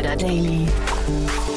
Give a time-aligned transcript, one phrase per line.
[0.00, 0.66] Insider Daily.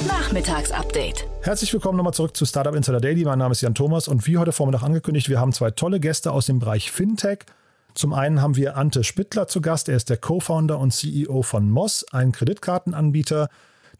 [0.05, 1.26] Nachmittagsupdate.
[1.44, 3.23] Herzlich willkommen nochmal zurück zu Startup Insider Daily.
[3.23, 6.34] Mein Name ist Jan Thomas und wie heute Vormittag angekündigt, wir haben zwei tolle Gäste
[6.34, 7.45] aus dem Bereich Fintech.
[7.94, 9.88] Zum einen haben wir Ante Spittler zu Gast.
[9.88, 13.48] Er ist der Co-Founder und CEO von Moss, ein Kreditkartenanbieter,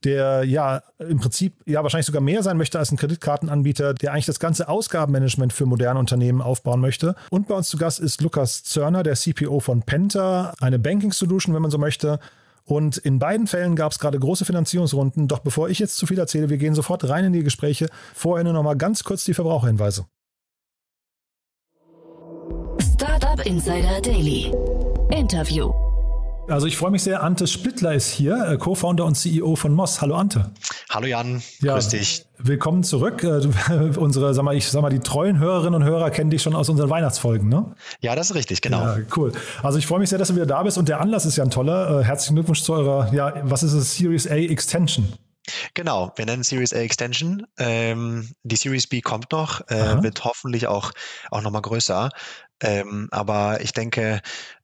[0.04, 4.26] der ja im Prinzip ja wahrscheinlich sogar mehr sein möchte als ein Kreditkartenanbieter, der eigentlich
[4.26, 7.16] das ganze Ausgabenmanagement für moderne Unternehmen aufbauen möchte.
[7.30, 11.56] Und bei uns zu Gast ist Lukas Zörner, der CPO von Penta, eine Banking Solution,
[11.56, 12.20] wenn man so möchte.
[12.66, 15.28] Und in beiden Fällen gab es gerade große Finanzierungsrunden.
[15.28, 17.88] Doch bevor ich jetzt zu viel erzähle, wir gehen sofort rein in die Gespräche.
[18.14, 20.06] Vorher nur noch mal ganz kurz die Verbraucherhinweise.
[22.80, 24.54] Startup Insider Daily.
[25.12, 25.83] Interview.
[26.50, 30.02] Also ich freue mich sehr, Ante Splittler ist hier, äh, Co-Founder und CEO von Moss.
[30.02, 30.52] Hallo Ante.
[30.90, 32.26] Hallo Jan, ja, grüß dich.
[32.38, 33.24] Willkommen zurück.
[33.24, 33.48] Äh,
[33.98, 36.68] unsere, sag mal, ich sag mal, die treuen Hörerinnen und Hörer kennen dich schon aus
[36.68, 37.74] unseren Weihnachtsfolgen, ne?
[38.02, 38.82] Ja, das ist richtig, genau.
[38.82, 39.32] Ja, cool.
[39.62, 41.46] Also ich freue mich sehr, dass du wieder da bist und der Anlass ist ja
[41.46, 42.02] ein toller.
[42.02, 45.14] Äh, herzlichen Glückwunsch zu eurer, ja, was ist es, Series A Extension.
[45.74, 47.46] Genau, wir nennen Series A Extension.
[47.58, 50.92] Ähm, die Series B kommt noch, äh, wird hoffentlich auch,
[51.32, 52.10] auch nochmal größer.
[52.64, 54.22] Ähm, aber ich denke,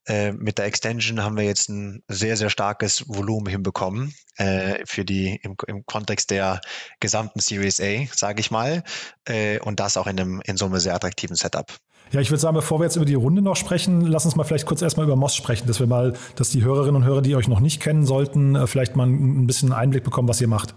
[0.08, 5.06] äh, mit der Extension haben wir jetzt ein sehr, sehr starkes Volumen hinbekommen äh, für
[5.06, 6.62] die im, im Kontext der
[7.00, 8.84] gesamten Series A, sage ich mal.
[9.26, 11.72] Äh, und das auch in, einem, in so einem sehr attraktiven Setup.
[12.12, 14.44] Ja, ich würde sagen, bevor wir jetzt über die Runde noch sprechen, lass uns mal
[14.44, 17.36] vielleicht kurz erstmal über Moss sprechen, dass wir mal, dass die Hörerinnen und Hörer, die
[17.36, 20.74] euch noch nicht kennen sollten, äh, vielleicht mal ein bisschen Einblick bekommen, was ihr macht.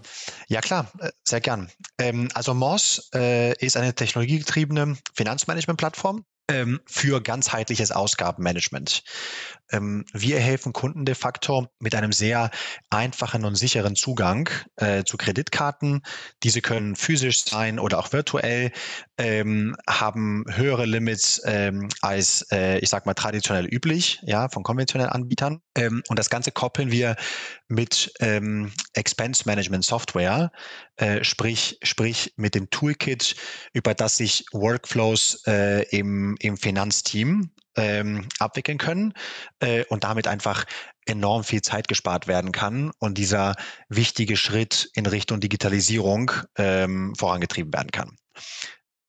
[0.47, 1.69] Ja, klar, äh, sehr gern.
[1.97, 6.23] Ähm, also Moss äh, ist eine technologiegetriebene Finanzmanagement-Plattform
[6.85, 9.03] für ganzheitliches Ausgabenmanagement.
[9.71, 12.51] Ähm, wir helfen Kunden de facto mit einem sehr
[12.89, 16.01] einfachen und sicheren Zugang äh, zu Kreditkarten.
[16.43, 18.71] Diese können physisch sein oder auch virtuell,
[19.17, 25.11] ähm, haben höhere Limits ähm, als, äh, ich sag mal, traditionell üblich, ja, von konventionellen
[25.11, 25.61] Anbietern.
[25.75, 27.15] Ähm, und das Ganze koppeln wir
[27.67, 30.51] mit ähm, Expense Management Software,
[30.97, 33.35] äh, sprich, sprich mit dem Toolkit,
[33.73, 39.13] über das sich Workflows äh, im, im Finanzteam ähm, abwickeln können
[39.59, 40.65] äh, und damit einfach
[41.05, 43.55] enorm viel Zeit gespart werden kann und dieser
[43.89, 48.15] wichtige Schritt in Richtung Digitalisierung ähm, vorangetrieben werden kann.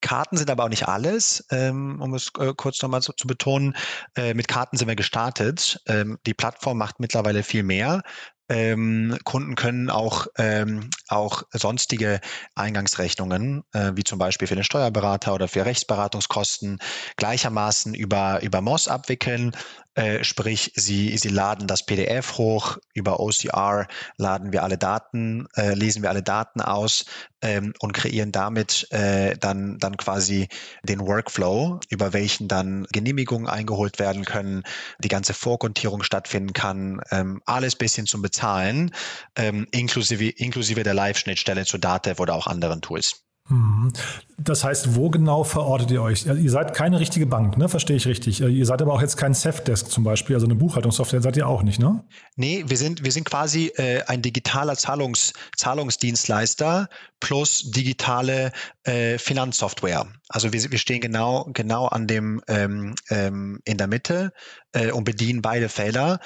[0.04, 3.74] Karten sind aber auch nicht alles, ähm, um es äh, kurz nochmal so, zu betonen.
[4.14, 5.80] Äh, mit Karten sind wir gestartet.
[5.86, 8.02] Ähm, die Plattform macht mittlerweile viel mehr.
[8.48, 12.20] Ähm, Kunden können auch, ähm, auch sonstige
[12.54, 16.78] Eingangsrechnungen, äh, wie zum Beispiel für den Steuerberater oder für Rechtsberatungskosten,
[17.16, 19.52] gleichermaßen über, über MOS abwickeln.
[19.96, 25.74] Äh, sprich, sie, sie laden das PDF hoch, über OCR laden wir alle Daten, äh,
[25.74, 27.04] lesen wir alle Daten aus
[27.42, 30.48] ähm, und kreieren damit äh, dann, dann quasi
[30.82, 34.64] den Workflow, über welchen dann Genehmigungen eingeholt werden können,
[34.98, 38.90] die ganze Vorkontierung stattfinden kann, ähm, alles bis hin zum Bezahlen,
[39.36, 43.22] ähm, inklusive, inklusive der Live-Schnittstelle zu Datev oder auch anderen Tools.
[43.48, 43.92] Mhm.
[44.38, 46.26] Das heißt, wo genau verortet ihr euch?
[46.26, 47.68] Ihr seid keine richtige Bank, ne?
[47.68, 48.40] Verstehe ich richtig.
[48.40, 51.62] Ihr seid aber auch jetzt kein Safdesk zum Beispiel, also eine Buchhaltungssoftware seid ihr auch
[51.62, 52.02] nicht, ne?
[52.36, 56.88] Nee, wir sind, wir sind quasi äh, ein digitaler Zahlungs, Zahlungsdienstleister
[57.20, 58.50] plus digitale
[58.82, 60.06] äh, Finanzsoftware.
[60.34, 64.32] Also wir, wir stehen genau, genau an dem ähm, ähm, in der Mitte
[64.72, 66.18] äh, und bedienen beide Felder.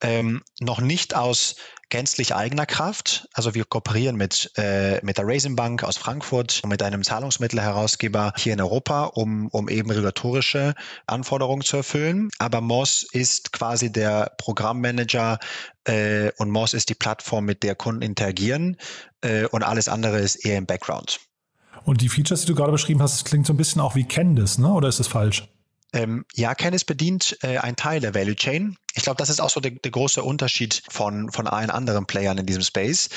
[0.00, 1.56] Ähm, noch nicht aus
[1.88, 3.26] gänzlich eigener Kraft.
[3.32, 8.34] Also wir kooperieren mit, äh, mit der Raisin Bank aus Frankfurt und mit einem Zahlungsmittelherausgeber
[8.36, 10.74] hier in Europa, um, um eben regulatorische
[11.08, 12.28] Anforderungen zu erfüllen.
[12.38, 15.40] Aber Moss ist quasi der Programmmanager
[15.86, 18.76] äh, und Moss ist die Plattform, mit der Kunden interagieren
[19.22, 21.18] äh, und alles andere ist eher im Background.
[21.86, 24.58] Und die Features, die du gerade beschrieben hast, klingt so ein bisschen auch wie Candice,
[24.58, 24.72] ne?
[24.72, 25.48] oder ist das falsch?
[25.92, 28.76] Ähm, ja, Candice bedient äh, einen Teil der Value Chain.
[28.94, 32.38] Ich glaube, das ist auch so der, der, große Unterschied von, von allen anderen Playern
[32.38, 33.08] in diesem Space.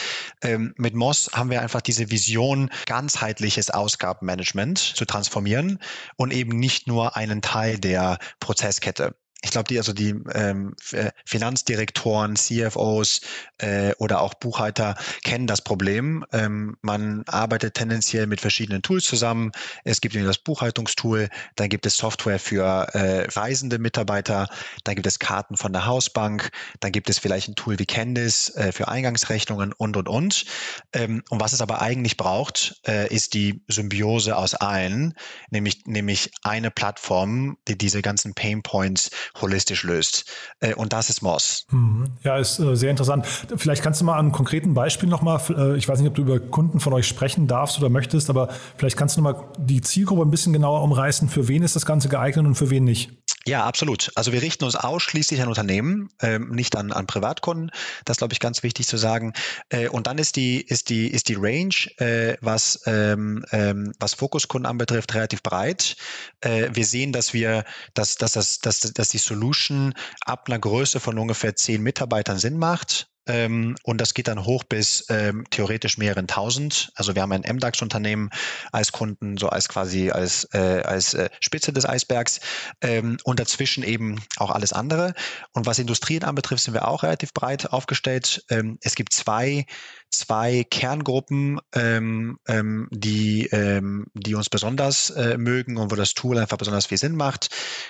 [0.44, 5.79] Ähm, mit Moss haben wir einfach diese Vision, ganzheitliches Ausgabenmanagement zu transformieren
[6.16, 11.12] und eben nicht nur einen Teil der Prozesskette ich glaube, die, also die ähm, äh,
[11.26, 13.22] Finanzdirektoren, CFOs
[13.59, 16.26] äh, oder auch Buchhalter kennen das Problem.
[16.34, 19.52] Ähm, man arbeitet tendenziell mit verschiedenen Tools zusammen.
[19.86, 22.64] Es gibt das Buchhaltungstool, dann gibt es Software für
[22.94, 24.50] äh, reisende Mitarbeiter,
[24.84, 26.52] dann gibt es Karten von der Hausbank,
[26.82, 30.46] dann gibt es vielleicht ein Tool wie Candice äh, für Eingangsrechnungen und und und.
[30.91, 35.14] Ähm, und was es aber eigentlich braucht, äh, ist die Symbiose aus allen,
[35.50, 40.26] nämlich nämlich eine Plattform, die diese ganzen Pain Points holistisch löst.
[40.59, 41.66] Äh, und das ist Moss.
[41.72, 42.08] Mhm.
[42.23, 43.26] Ja, ist äh, sehr interessant.
[43.26, 46.22] Vielleicht kannst du mal an einem konkreten Beispiel nochmal, äh, ich weiß nicht, ob du
[46.22, 50.23] über Kunden von euch sprechen darfst oder möchtest, aber vielleicht kannst du nochmal die Zielgruppe
[50.23, 51.29] ein bisschen genauer umreißen.
[51.29, 53.11] Für wen ist das Ganze geeignet und für wen nicht?
[53.46, 54.12] Ja, absolut.
[54.16, 57.72] Also wir richten uns ausschließlich an Unternehmen, ähm, nicht an, an Privatkunden.
[58.03, 59.34] Das glaube ich ganz wichtig zu sagen.
[59.70, 64.14] Äh, und dann ist die ist die ist die Range, äh, was ähm, ähm, was
[64.14, 65.96] Fokuskunden anbetrifft, relativ breit.
[66.41, 67.64] Äh, wir sehen, dass wir
[67.94, 69.94] dass dass das dass, dass die Solution
[70.26, 73.09] ab einer Größe von ungefähr zehn Mitarbeitern Sinn macht.
[73.29, 76.91] Ähm, und das geht dann hoch bis ähm, theoretisch mehreren tausend.
[76.96, 78.31] Also wir haben ein MDAX-Unternehmen
[78.72, 82.40] als Kunden, so als quasi als, äh, als äh, Spitze des Eisbergs
[82.81, 85.14] ähm, und dazwischen eben auch alles andere.
[85.53, 88.43] Und was Industrien anbetrifft, sind wir auch relativ breit aufgestellt.
[88.49, 89.66] Ähm, es gibt zwei
[90.11, 96.58] zwei Kerngruppen, ähm, ähm, die, die uns besonders äh, mögen und wo das Tool einfach
[96.58, 97.49] besonders viel Sinn macht.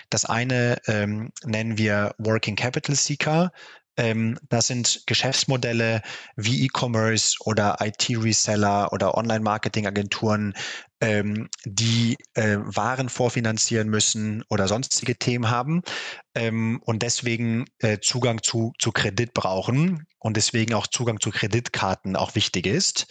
[0.09, 0.81] Das eine
[1.45, 3.53] nennen wir Working Capital Seeker.
[3.99, 6.01] Ähm, das sind Geschäftsmodelle
[6.37, 10.53] wie E-Commerce oder IT-Reseller oder Online-Marketing-Agenturen,
[11.01, 15.81] ähm, die äh, Waren vorfinanzieren müssen oder sonstige Themen haben
[16.33, 22.15] ähm, und deswegen äh, Zugang zu, zu Kredit brauchen und deswegen auch Zugang zu Kreditkarten
[22.15, 23.07] auch wichtig ist.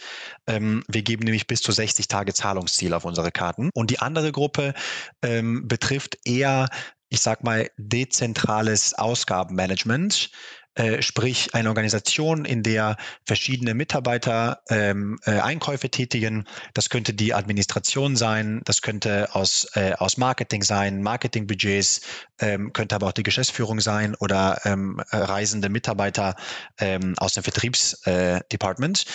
[0.47, 3.69] Ähm, wir geben nämlich bis zu 60 Tage Zahlungsziel auf unsere Karten.
[3.75, 4.73] Und die andere Gruppe
[5.21, 6.67] ähm, betrifft eher
[7.09, 10.29] ich sag mal, dezentrales Ausgabenmanagement.
[10.75, 12.95] Äh, sprich eine Organisation, in der
[13.25, 16.45] verschiedene Mitarbeiter ähm, äh, Einkäufe tätigen.
[16.73, 22.01] Das könnte die Administration sein, das könnte aus, äh, aus Marketing sein, Marketingbudgets,
[22.39, 26.35] ähm, könnte aber auch die Geschäftsführung sein oder ähm, reisende Mitarbeiter
[26.77, 29.05] ähm, aus dem Vertriebsdepartment.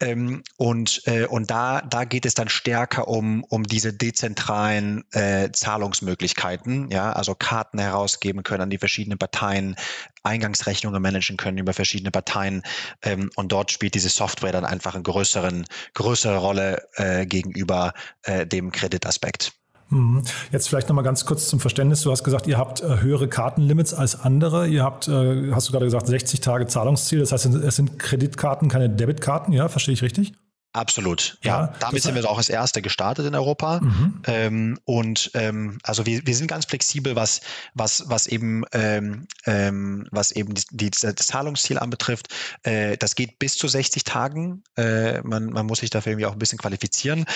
[0.00, 5.50] Ähm, und äh, und da, da geht es dann stärker um, um diese dezentralen äh,
[5.52, 9.76] Zahlungsmöglichkeiten, ja, also Karten herausgeben können an die verschiedenen Parteien,
[10.22, 12.62] Eingangsrechnungen managen können über verschiedene Parteien.
[13.02, 15.64] Ähm, und dort spielt diese Software dann einfach eine größeren,
[15.94, 17.92] größere Rolle äh, gegenüber
[18.22, 19.52] äh, dem Kreditaspekt.
[19.92, 20.22] Mhm.
[20.50, 22.00] Jetzt vielleicht nochmal ganz kurz zum Verständnis.
[22.00, 24.66] Du hast gesagt, ihr habt äh, höhere Kartenlimits als andere.
[24.66, 27.20] Ihr habt, äh, hast du gerade gesagt, 60 Tage Zahlungsziel.
[27.20, 29.52] Das heißt, es sind Kreditkarten, keine Debitkarten.
[29.52, 30.32] Ja, verstehe ich richtig?
[30.74, 31.36] Absolut.
[31.42, 33.80] Ja, ja damit sind wir auch als Erste gestartet in Europa.
[33.80, 34.22] Mhm.
[34.26, 37.42] Ähm, und ähm, also wir, wir sind ganz flexibel, was,
[37.74, 42.28] was, was eben, ähm, ähm, was eben die, die, das Zahlungsziel anbetrifft.
[42.62, 44.62] Äh, das geht bis zu 60 Tagen.
[44.76, 47.26] Äh, man, man muss sich dafür irgendwie auch ein bisschen qualifizieren.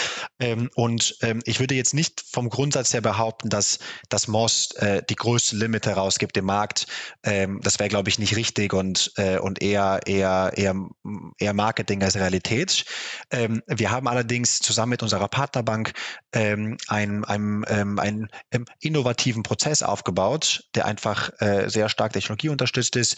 [0.40, 5.02] Ähm, und ähm, ich würde jetzt nicht vom Grundsatz her behaupten, dass das MOS äh,
[5.10, 6.86] die größte Limit herausgibt im Markt.
[7.22, 10.74] Ähm, das wäre, glaube ich, nicht richtig und, äh, und eher, eher, eher,
[11.38, 12.86] eher Marketing als Realität.
[13.30, 15.92] Ähm, wir haben allerdings zusammen mit unserer Partnerbank
[16.32, 22.48] ähm, einen, einen, ähm, einen ähm, innovativen Prozess aufgebaut, der einfach äh, sehr stark Technologie
[22.50, 23.16] unterstützt ist,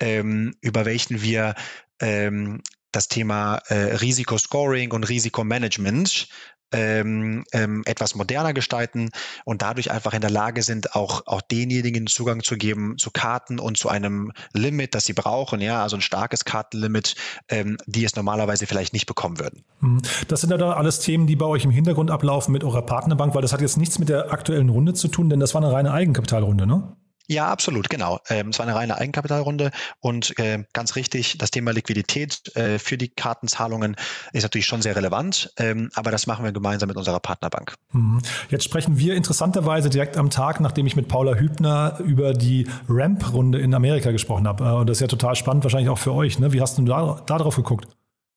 [0.00, 1.54] ähm, über welchen wir
[2.00, 2.62] ähm,
[2.92, 6.28] das Thema äh, Risikoscoring und Risikomanagement
[6.72, 9.10] ähm, ähm, etwas moderner gestalten
[9.44, 13.58] und dadurch einfach in der Lage sind, auch, auch denjenigen Zugang zu geben zu Karten
[13.58, 17.14] und zu einem Limit, das sie brauchen, ja, also ein starkes Kartenlimit,
[17.48, 19.64] ähm, die es normalerweise vielleicht nicht bekommen würden.
[19.80, 20.02] Mhm.
[20.28, 23.34] Das sind ja da alles Themen, die bei euch im Hintergrund ablaufen mit eurer Partnerbank,
[23.34, 25.72] weil das hat jetzt nichts mit der aktuellen Runde zu tun, denn das war eine
[25.72, 26.96] reine Eigenkapitalrunde, ne?
[27.30, 28.18] Ja, absolut, genau.
[28.28, 32.98] Ähm, es war eine reine Eigenkapitalrunde und äh, ganz richtig, das Thema Liquidität äh, für
[32.98, 33.94] die Kartenzahlungen
[34.32, 37.76] ist natürlich schon sehr relevant, ähm, aber das machen wir gemeinsam mit unserer Partnerbank.
[37.92, 38.20] Mhm.
[38.48, 43.60] Jetzt sprechen wir interessanterweise direkt am Tag, nachdem ich mit Paula Hübner über die Ramp-Runde
[43.60, 44.64] in Amerika gesprochen habe.
[44.64, 46.40] Äh, und das ist ja total spannend, wahrscheinlich auch für euch.
[46.40, 46.52] Ne?
[46.52, 47.86] Wie hast du da, da drauf geguckt?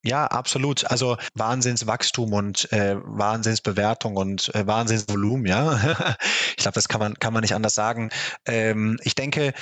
[0.05, 0.85] Ja, absolut.
[0.91, 5.75] Also Wahnsinnswachstum und äh, Wahnsinnsbewertung und äh, Wahnsinnsvolumen, ja.
[6.49, 8.09] ich glaube, das kann man, kann man nicht anders sagen.
[8.45, 9.53] Ähm, ich denke,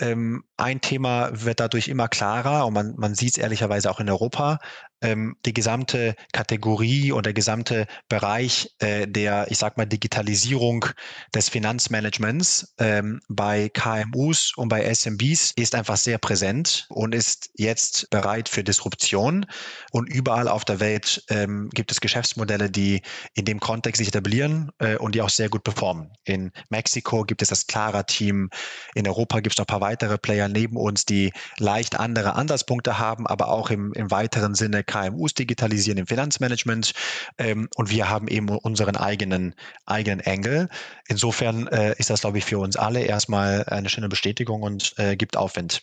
[0.00, 4.10] ähm, ein Thema wird dadurch immer klarer und man, man sieht es ehrlicherweise auch in
[4.10, 4.58] Europa
[5.02, 10.86] ähm, die gesamte Kategorie und der gesamte Bereich äh, der, ich sag mal, Digitalisierung
[11.34, 18.08] des Finanzmanagements ähm, bei KMUs und bei SMBs ist einfach sehr präsent und ist jetzt
[18.10, 19.46] bereit für Disruption.
[19.92, 23.02] Und überall auf der Welt ähm, gibt es Geschäftsmodelle, die
[23.34, 26.12] in dem Kontext sich etablieren äh, und die auch sehr gut performen.
[26.24, 28.50] In Mexiko gibt es das Clara-Team.
[28.94, 32.98] In Europa gibt es noch ein paar weitere Player neben uns, die leicht andere Ansatzpunkte
[32.98, 36.92] haben, aber auch im, im weiteren Sinne KMUs digitalisieren im Finanzmanagement
[37.38, 39.54] ähm, und wir haben eben unseren eigenen,
[39.86, 40.68] eigenen Engel.
[41.06, 45.14] Insofern äh, ist das, glaube ich, für uns alle erstmal eine schöne Bestätigung und äh,
[45.14, 45.82] gibt Aufwind.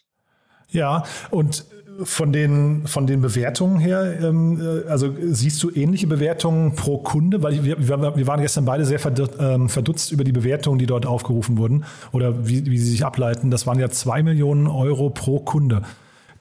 [0.69, 1.65] Ja, und
[2.03, 7.43] von den, von den Bewertungen her, ähm, äh, also siehst du ähnliche Bewertungen pro Kunde?
[7.43, 8.99] Weil wir, wir waren gestern beide sehr
[9.39, 13.51] ähm, verdutzt über die Bewertungen, die dort aufgerufen wurden oder wie, wie sie sich ableiten.
[13.51, 15.83] Das waren ja zwei Millionen Euro pro Kunde.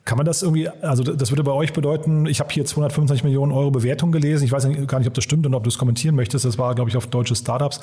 [0.04, 3.52] Kann man das irgendwie, also das würde bei euch bedeuten, ich habe hier 225 Millionen
[3.52, 6.16] Euro Bewertung gelesen, ich weiß gar nicht, ob das stimmt und ob du es kommentieren
[6.16, 7.80] möchtest, das war, glaube ich, auf deutsche Startups.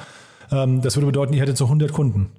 [0.52, 2.32] Ähm, das würde bedeuten, ihr hättet so 100 Kunden.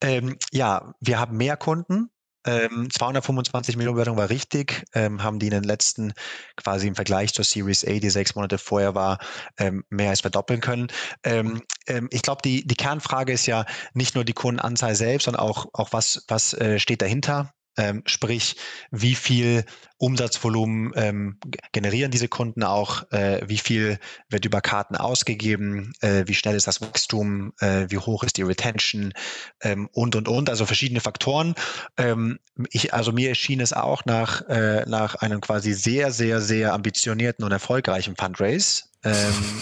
[0.00, 2.10] Ähm, ja, wir haben mehr Kunden.
[2.50, 6.12] Ähm, 225 Millionen Bewertung war richtig, ähm, haben die in den letzten
[6.56, 9.18] quasi im Vergleich zur Series A, die sechs Monate vorher war,
[9.56, 10.88] ähm, mehr als verdoppeln können.
[11.22, 15.42] Ähm, ähm, ich glaube, die, die Kernfrage ist ja nicht nur die Kundenanzahl selbst, sondern
[15.42, 17.52] auch, auch was, was äh, steht dahinter.
[17.76, 18.56] Ähm, sprich,
[18.90, 19.64] wie viel
[19.96, 21.38] Umsatzvolumen ähm,
[21.72, 23.98] generieren diese Kunden auch, äh, wie viel
[24.28, 28.42] wird über Karten ausgegeben, äh, wie schnell ist das Wachstum, äh, wie hoch ist die
[28.42, 29.12] Retention?
[29.60, 31.54] Ähm, und, und, und, also verschiedene Faktoren.
[31.96, 32.38] Ähm,
[32.70, 37.44] ich, also mir erschien es auch nach, äh, nach einem quasi sehr, sehr, sehr ambitionierten
[37.44, 38.84] und erfolgreichen Fundraise,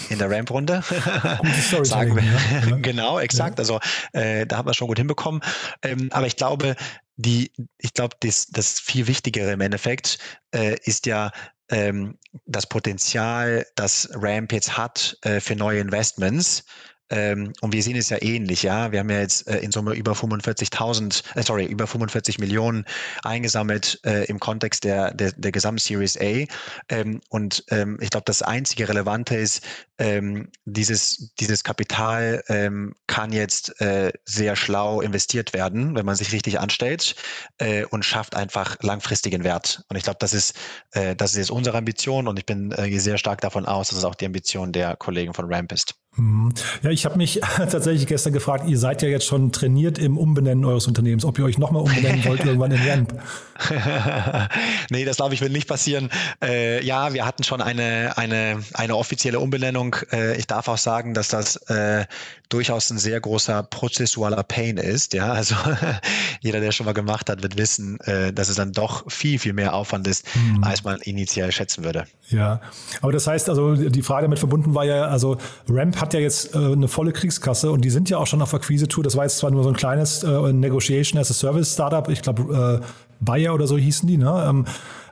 [0.09, 0.83] in der Ramp-Runde.
[1.83, 2.23] Sagen wir.
[2.23, 2.75] Ja.
[2.81, 3.57] genau, exakt.
[3.57, 3.61] Ja.
[3.61, 3.79] Also
[4.13, 5.41] äh, da haben wir schon gut hinbekommen.
[5.81, 6.75] Ähm, aber ich glaube,
[7.15, 10.19] die, ich glaube, das, das viel Wichtigere im Endeffekt
[10.51, 11.31] äh, ist ja
[11.69, 16.65] ähm, das Potenzial, das Ramp jetzt hat äh, für neue Investments.
[17.09, 18.91] Ähm, und wir sehen es ja ähnlich, ja.
[18.91, 22.85] Wir haben ja jetzt äh, in Summe über 45.000, äh, sorry, über 45 Millionen
[23.23, 26.45] eingesammelt äh, im Kontext der, der, der Gesamtseries A.
[26.89, 29.63] Ähm, und ähm, ich glaube, das einzige Relevante ist,
[29.97, 36.31] ähm, dieses, dieses Kapital ähm, kann jetzt äh, sehr schlau investiert werden, wenn man sich
[36.31, 37.15] richtig anstellt
[37.57, 39.83] äh, und schafft einfach langfristigen Wert.
[39.89, 40.55] Und ich glaube, das ist,
[40.91, 43.97] äh, das ist jetzt unsere Ambition und ich bin äh, sehr stark davon aus, dass
[43.97, 45.98] es auch die Ambition der Kollegen von Ramp ist.
[46.15, 46.53] Mhm.
[46.81, 50.65] Ja, ich habe mich tatsächlich gestern gefragt, ihr seid ja jetzt schon trainiert im Umbenennen
[50.65, 53.21] eures Unternehmens, ob ihr euch nochmal umbenennen wollt irgendwann in Ramp.
[54.89, 56.09] nee, das glaube ich wird nicht passieren.
[56.43, 59.95] Äh, ja, wir hatten schon eine, eine, eine offizielle Umbenennung.
[60.11, 62.05] Äh, ich darf auch sagen, dass das äh,
[62.49, 65.13] durchaus ein sehr großer prozessualer Pain ist.
[65.13, 65.55] Ja, also
[66.41, 69.53] jeder, der schon mal gemacht hat, wird wissen, äh, dass es dann doch viel, viel
[69.53, 70.63] mehr Aufwand ist, mhm.
[70.63, 72.05] als man initial schätzen würde.
[72.29, 72.61] Ja,
[73.01, 75.37] aber das heißt also, die Frage damit verbunden war ja, also
[75.67, 78.53] Ramp hat ja jetzt äh, eine volle Kriegskasse und die sind ja auch schon auf
[78.53, 79.03] Akquise-Tour.
[79.03, 82.07] Das war jetzt zwar nur so ein kleines äh, Negotiation as a Service Startup.
[82.09, 82.85] Ich glaube, äh,
[83.19, 84.45] Bayer oder so hießen die, ne?
[84.47, 84.65] Ähm,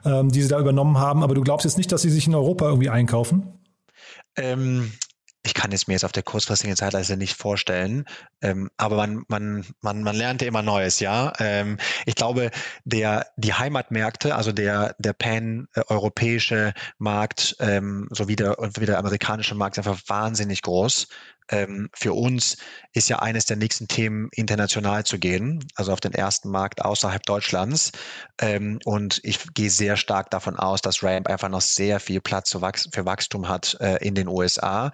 [0.04, 1.22] ähm, die sie da übernommen haben.
[1.22, 3.58] Aber du glaubst jetzt nicht, dass sie sich in Europa irgendwie einkaufen?
[4.36, 4.92] Ähm,
[5.48, 8.04] ich kann es mir jetzt auf der kurzfristigen Zeitleiste nicht vorstellen,
[8.42, 11.32] ähm, aber man, man, man, man lernt ja immer Neues, ja.
[11.38, 12.50] Ähm, ich glaube,
[12.84, 19.78] der, die Heimatmärkte, also der, der pan-europäische Markt ähm, sowie, der, sowie der amerikanische Markt
[19.78, 21.08] ist einfach wahnsinnig groß
[21.50, 22.56] ähm, für uns
[22.92, 27.22] ist ja eines der nächsten Themen, international zu gehen, also auf den ersten Markt außerhalb
[27.22, 27.92] Deutschlands.
[28.40, 32.50] Ähm, und ich gehe sehr stark davon aus, dass Ramp einfach noch sehr viel Platz
[32.50, 34.92] für Wachstum hat äh, in den USA.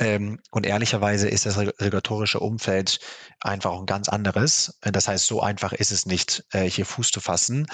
[0.00, 3.00] Ähm, und ehrlicherweise ist das regulatorische Umfeld
[3.38, 4.78] einfach ein ganz anderes.
[4.80, 7.66] Das heißt, so einfach ist es nicht, äh, hier Fuß zu fassen.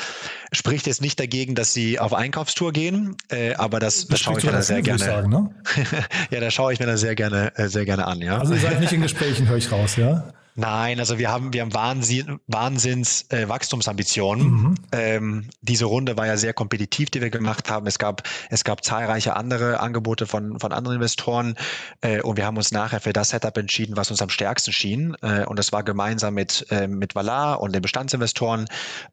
[0.50, 4.38] Spricht jetzt nicht dagegen, dass sie auf Einkaufstour gehen, äh, aber das, das, das schaue
[4.38, 4.99] ich mir da sehr gerne.
[4.99, 5.50] Sagen, ne?
[6.30, 8.21] ja, da schaue ich mir da sehr gerne, äh, sehr gerne an.
[8.21, 8.38] Ja.
[8.38, 10.33] Also ihr seid nicht in Gesprächen, höre ich raus, ja?
[10.58, 14.46] Nein, also wir haben, wir haben Wahnsinn, Wahnsinns äh, Wachstumsambitionen.
[14.46, 14.75] Mhm.
[14.90, 17.86] Ähm, diese Runde war ja sehr kompetitiv, die wir gemacht haben.
[17.86, 21.56] Es gab, es gab zahlreiche andere Angebote von, von anderen Investoren
[22.00, 25.14] äh, und wir haben uns nachher für das Setup entschieden, was uns am stärksten schien.
[25.20, 28.66] Äh, und das war gemeinsam mit, äh, mit Valar und den Bestandsinvestoren.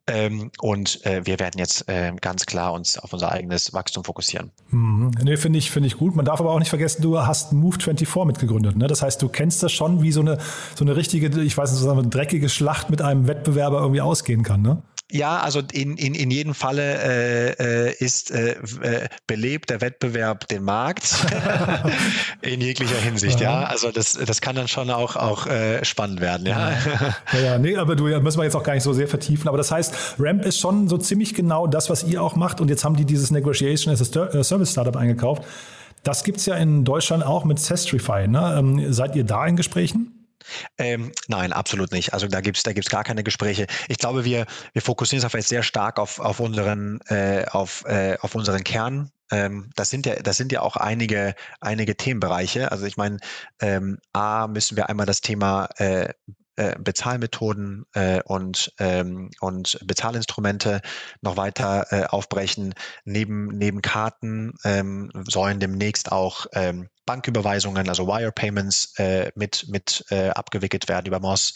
[0.08, 4.52] Ähm, und äh, wir werden jetzt äh, ganz klar uns auf unser eigenes Wachstum fokussieren.
[4.70, 5.12] Mhm.
[5.22, 6.16] Nee, finde ich, finde ich gut.
[6.16, 8.78] Man darf aber auch nicht vergessen, du hast Move24 mitgegründet.
[8.78, 8.88] Ne?
[8.88, 10.38] Das heißt, du kennst das schon wie so eine,
[10.76, 14.44] so eine richtige ich weiß nicht, so eine dreckige Schlacht mit einem Wettbewerber irgendwie ausgehen
[14.44, 14.82] kann, ne?
[15.14, 20.48] Ja, also in, in, in jedem Falle äh, äh ist äh, äh, belebt der Wettbewerb
[20.48, 21.04] den Markt
[22.42, 23.62] in jeglicher Hinsicht, ja.
[23.62, 23.68] ja.
[23.68, 26.72] Also das, das kann dann schon auch, auch äh, spannend werden, ja.
[27.32, 29.48] Ja, ja, nee, aber du müssen wir jetzt auch gar nicht so sehr vertiefen.
[29.48, 32.60] Aber das heißt, Ramp ist schon so ziemlich genau das, was ihr auch macht.
[32.60, 35.44] Und jetzt haben die dieses Negotiation as a Service Startup eingekauft.
[36.02, 38.28] Das gibt es ja in Deutschland auch mit Sestrify.
[38.28, 38.56] Ne?
[38.58, 40.23] Ähm, seid ihr da in Gesprächen?
[40.78, 42.14] Ähm, nein, absolut nicht.
[42.14, 43.68] Also da gibt's da gibt's gar keine Gespräche.
[43.88, 47.84] Ich glaube, wir, wir fokussieren uns auf jetzt sehr stark auf, auf unseren, äh, auf,
[47.86, 49.12] äh, auf unseren Kern.
[49.32, 52.72] Ähm, das sind ja, das sind ja auch einige, einige Themenbereiche.
[52.72, 53.18] Also ich meine,
[53.60, 56.10] ähm, A müssen wir einmal das Thema äh,
[56.56, 60.82] äh, Bezahlmethoden äh, und, ähm, und Bezahlinstrumente
[61.22, 62.74] noch weiter äh, aufbrechen.
[63.06, 70.06] Neben, neben Karten ähm, sollen demnächst auch ähm, Banküberweisungen, also Wire Payments äh, mit, mit
[70.10, 71.54] äh, abgewickelt werden über MOS.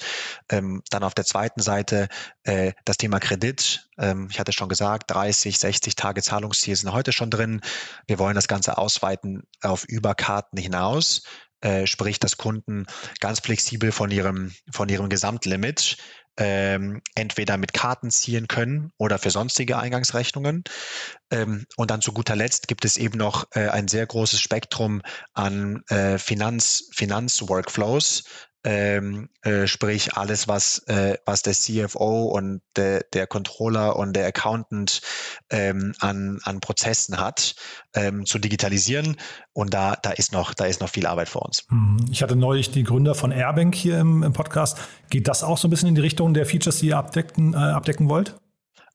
[0.50, 2.10] Ähm, dann auf der zweiten Seite
[2.44, 3.88] äh, das Thema Kredit.
[3.98, 7.62] Ähm, ich hatte schon gesagt, 30, 60 Tage Zahlungsziel sind heute schon drin.
[8.08, 11.24] Wir wollen das Ganze ausweiten auf Überkarten hinaus
[11.62, 12.86] äh, sprich, dass Kunden
[13.20, 15.98] ganz flexibel von ihrem, von ihrem Gesamtlimit
[16.38, 20.64] ähm, entweder mit Karten ziehen können oder für sonstige Eingangsrechnungen.
[21.32, 25.02] Ähm, und dann zu guter Letzt gibt es eben noch äh, ein sehr großes Spektrum
[25.34, 28.24] an äh, Finanz, Finanzworkflows,
[28.68, 34.28] ähm, äh, sprich alles, was, äh, was der CFO und der, der Controller und der
[34.28, 35.00] Accountant
[35.50, 37.56] ähm, an, an Prozessen hat,
[37.96, 39.16] ähm, zu digitalisieren.
[39.54, 41.64] Und da, da, ist noch, da ist noch viel Arbeit vor uns.
[41.70, 42.08] Mhm.
[42.12, 44.78] Ich hatte neulich die Gründer von Airbank hier im, im Podcast.
[45.10, 47.58] Geht das auch so ein bisschen in die Richtung der Features, die ihr abdecken, äh,
[47.58, 48.36] abdecken wollt?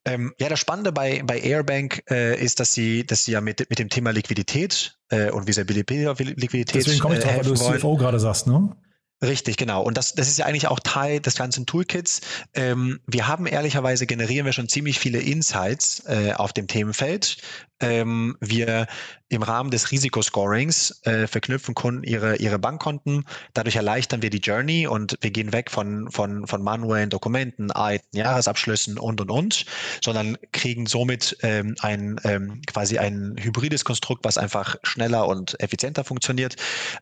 [0.05, 3.67] Ähm, ja, das Spannende bei, bei Airbank äh, ist, dass sie, dass sie ja mit,
[3.71, 6.75] mit dem Thema Liquidität äh, und Visibilität auf Liquidität.
[6.75, 8.75] Deswegen komme ich drauf, weil du CFO gerade sagst, ne?
[9.23, 9.81] Richtig, genau.
[9.81, 12.19] Und das, das ist ja eigentlich auch Teil des ganzen Toolkits.
[12.53, 17.37] Ähm, wir haben ehrlicherweise generieren wir schon ziemlich viele Insights äh, auf dem Themenfeld.
[17.79, 18.87] Ähm, wir
[19.29, 23.25] im Rahmen des Risikoscorings äh, verknüpfen Kunden ihre, ihre Bankkonten.
[23.53, 27.69] Dadurch erleichtern wir die Journey und wir gehen weg von, von, von manuellen Dokumenten,
[28.13, 29.65] Jahresabschlüssen und, und, und,
[30.03, 36.03] sondern kriegen somit ähm, ein ähm, quasi ein hybrides Konstrukt, was einfach schneller und effizienter
[36.03, 36.55] funktioniert.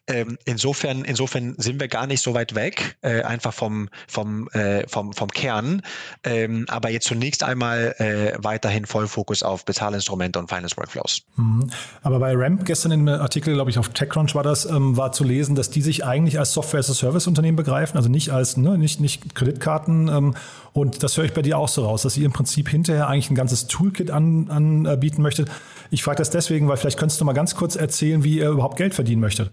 [0.07, 4.85] Ähm, insofern, insofern sind wir gar nicht so weit weg, äh, einfach vom, vom, äh,
[4.87, 5.81] vom, vom Kern.
[6.23, 11.21] Ähm, aber jetzt zunächst einmal äh, weiterhin Vollfokus auf Bezahlinstrumente und Finance Workflows.
[11.37, 11.69] Mhm.
[12.01, 15.23] Aber bei Ramp gestern im Artikel, glaube ich, auf TechCrunch war das, ähm, war zu
[15.23, 20.07] lesen, dass die sich eigentlich als Software-as-a-Service-Unternehmen begreifen, also nicht als, ne, nicht, nicht Kreditkarten.
[20.07, 20.35] Ähm,
[20.73, 23.29] und das höre ich bei dir auch so raus, dass ihr im Prinzip hinterher eigentlich
[23.29, 25.49] ein ganzes Toolkit anbieten an, möchtet.
[25.89, 28.77] Ich frage das deswegen, weil vielleicht könntest du mal ganz kurz erzählen, wie ihr überhaupt
[28.77, 29.51] Geld verdienen möchtet.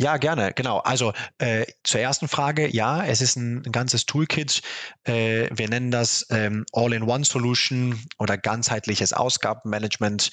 [0.00, 0.78] Ja, gerne, genau.
[0.78, 4.62] Also äh, zur ersten Frage, ja, es ist ein, ein ganzes Toolkit.
[5.02, 10.30] Äh, wir nennen das ähm, All-in-One-Solution oder ganzheitliches Ausgabenmanagement.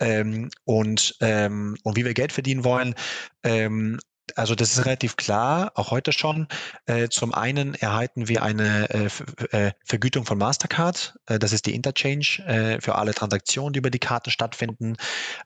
[0.00, 2.94] Ähm, und, ähm, und wie wir Geld verdienen wollen,
[3.42, 3.98] ähm,
[4.34, 6.48] also das ist relativ klar, auch heute schon.
[6.86, 9.08] Äh, zum einen erhalten wir eine äh,
[9.56, 11.16] äh, Vergütung von Mastercard.
[11.26, 14.96] Äh, das ist die Interchange äh, für alle Transaktionen, die über die Karten stattfinden.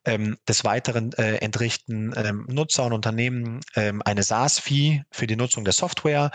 [0.05, 5.73] Ähm, des Weiteren entrichten ähm, Nutzer und Unternehmen ähm, eine SaaS-Fee für die Nutzung der
[5.73, 6.31] Software.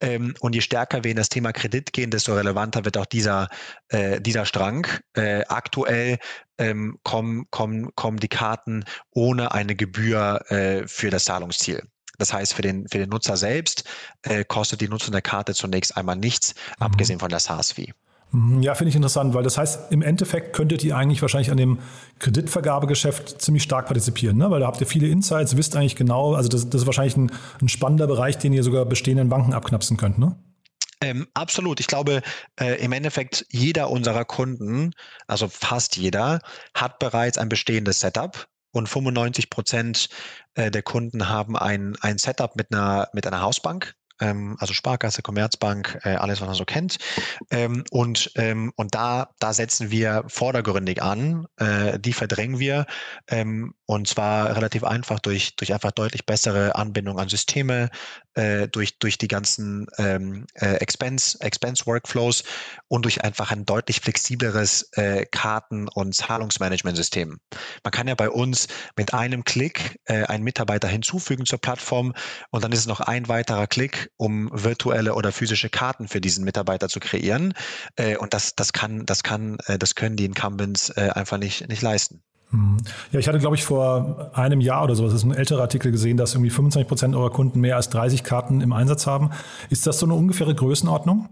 [0.00, 3.48] Ähm, und je stärker wir in das Thema Kredit gehen, desto relevanter wird auch dieser,
[3.90, 4.86] dieser Strang.
[5.14, 6.18] aktuell
[6.58, 11.82] ähm, kommen, kommen, kommen die Karten ohne eine Gebühr äh, für das Zahlungsziel.
[12.18, 13.84] Das heißt, für den, für den Nutzer selbst
[14.22, 16.82] äh, kostet die Nutzung der Karte zunächst einmal nichts, mhm.
[16.84, 17.92] abgesehen von der SaaS-Fee.
[18.32, 21.56] Mhm, ja, finde ich interessant, weil das heißt, im Endeffekt könntet ihr eigentlich wahrscheinlich an
[21.56, 21.78] dem
[22.18, 24.50] Kreditvergabegeschäft ziemlich stark partizipieren, ne?
[24.50, 27.32] weil da habt ihr viele Insights, wisst eigentlich genau, also das, das ist wahrscheinlich ein,
[27.62, 30.36] ein spannender Bereich, den ihr sogar bestehenden Banken abknapsen könnt, ne?
[31.00, 31.80] Ähm, absolut.
[31.80, 32.22] Ich glaube,
[32.60, 34.92] äh, im Endeffekt jeder unserer Kunden,
[35.26, 36.40] also fast jeder,
[36.74, 40.08] hat bereits ein bestehendes Setup und 95 Prozent
[40.54, 45.22] äh, der Kunden haben ein, ein Setup mit einer, mit einer Hausbank ähm, also Sparkasse,
[45.22, 46.98] Commerzbank, äh, alles, was man so kennt.
[47.50, 52.86] Ähm, und, ähm, und da, da setzen wir vordergründig an, äh, die verdrängen wir
[53.28, 57.88] ähm, und zwar relativ einfach durch, durch einfach deutlich bessere Anbindung an Systeme,
[58.34, 62.44] äh, durch, durch die ganzen ähm, äh, Expense, Expense Workflows
[62.88, 67.40] und durch einfach ein deutlich flexibleres äh, Karten- und Zahlungsmanagementsystem.
[67.82, 72.12] Man kann ja bei uns mit einem Klick äh, einen Mitarbeiter hinzufügen zur Plattform
[72.50, 76.44] und dann ist es noch ein weiterer Klick um virtuelle oder physische Karten für diesen
[76.44, 77.54] Mitarbeiter zu kreieren.
[77.96, 81.68] Äh, und das, das kann, das kann, äh, das können die Incumbents äh, einfach nicht,
[81.68, 82.22] nicht leisten.
[82.50, 82.78] Mhm.
[83.12, 85.92] Ja, ich hatte, glaube ich, vor einem Jahr oder so, das ist ein älterer Artikel
[85.92, 89.30] gesehen, dass irgendwie 25 Prozent eurer Kunden mehr als 30 Karten im Einsatz haben.
[89.70, 91.28] Ist das so eine ungefähre Größenordnung?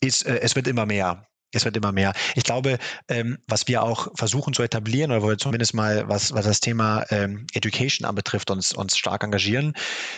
[0.00, 1.26] Ist, äh, es wird immer mehr.
[1.52, 2.12] Es wird immer mehr.
[2.34, 2.78] Ich glaube,
[3.08, 6.60] ähm, was wir auch versuchen zu etablieren, oder wo wir zumindest mal, was, was das
[6.60, 9.74] Thema ähm, Education anbetrifft, uns, uns stark engagieren,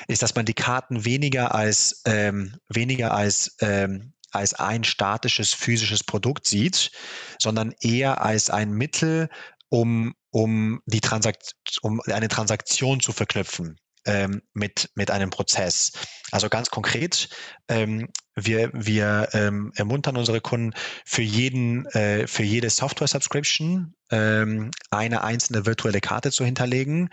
[0.09, 6.03] ist, dass man die Karten weniger als, ähm, weniger als, ähm, als ein statisches physisches
[6.03, 6.91] Produkt sieht,
[7.39, 9.29] sondern eher als ein Mittel,
[9.69, 13.77] um, um, die Transakt um eine Transaktion zu verknüpfen
[14.09, 15.93] ähm, mit, mit einem Prozess.
[16.33, 17.29] Also ganz konkret,
[17.69, 20.73] ähm, wir, wir ähm, ermuntern unsere Kunden
[21.05, 27.11] für jeden, äh, für jede Software-Subscription ähm, eine einzelne virtuelle Karte zu hinterlegen.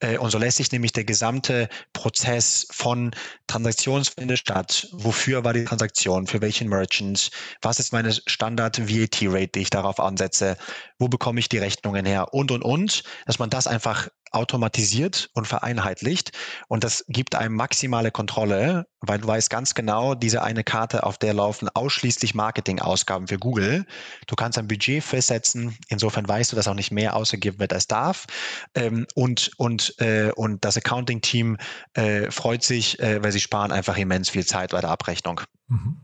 [0.00, 3.10] Äh, und so lässt sich nämlich der gesamte Prozess von
[3.46, 4.88] Transaktionsfindet statt.
[4.92, 6.26] Wofür war die Transaktion?
[6.26, 7.30] Für welchen Merchant?
[7.60, 10.56] Was ist meine Standard-VAT-Rate, die ich darauf ansetze?
[10.98, 12.32] Wo bekomme ich die Rechnungen her?
[12.32, 13.02] Und, und, und.
[13.26, 16.32] Dass man das einfach automatisiert und vereinheitlicht.
[16.68, 21.18] Und das gibt einem maximale Kontrolle, weil du weißt ganz genau, diese eine Karte, auf
[21.18, 23.86] der laufen ausschließlich Marketingausgaben für Google.
[24.26, 25.76] Du kannst ein Budget festsetzen.
[25.88, 28.26] Insofern weißt du, dass auch nicht mehr ausgegeben wird als darf.
[28.74, 31.56] Ähm, und, und, äh, und das Accounting-Team
[31.94, 35.40] äh, freut sich, äh, weil sie sparen einfach immens viel Zeit bei der Abrechnung.
[35.68, 35.96] Mhm.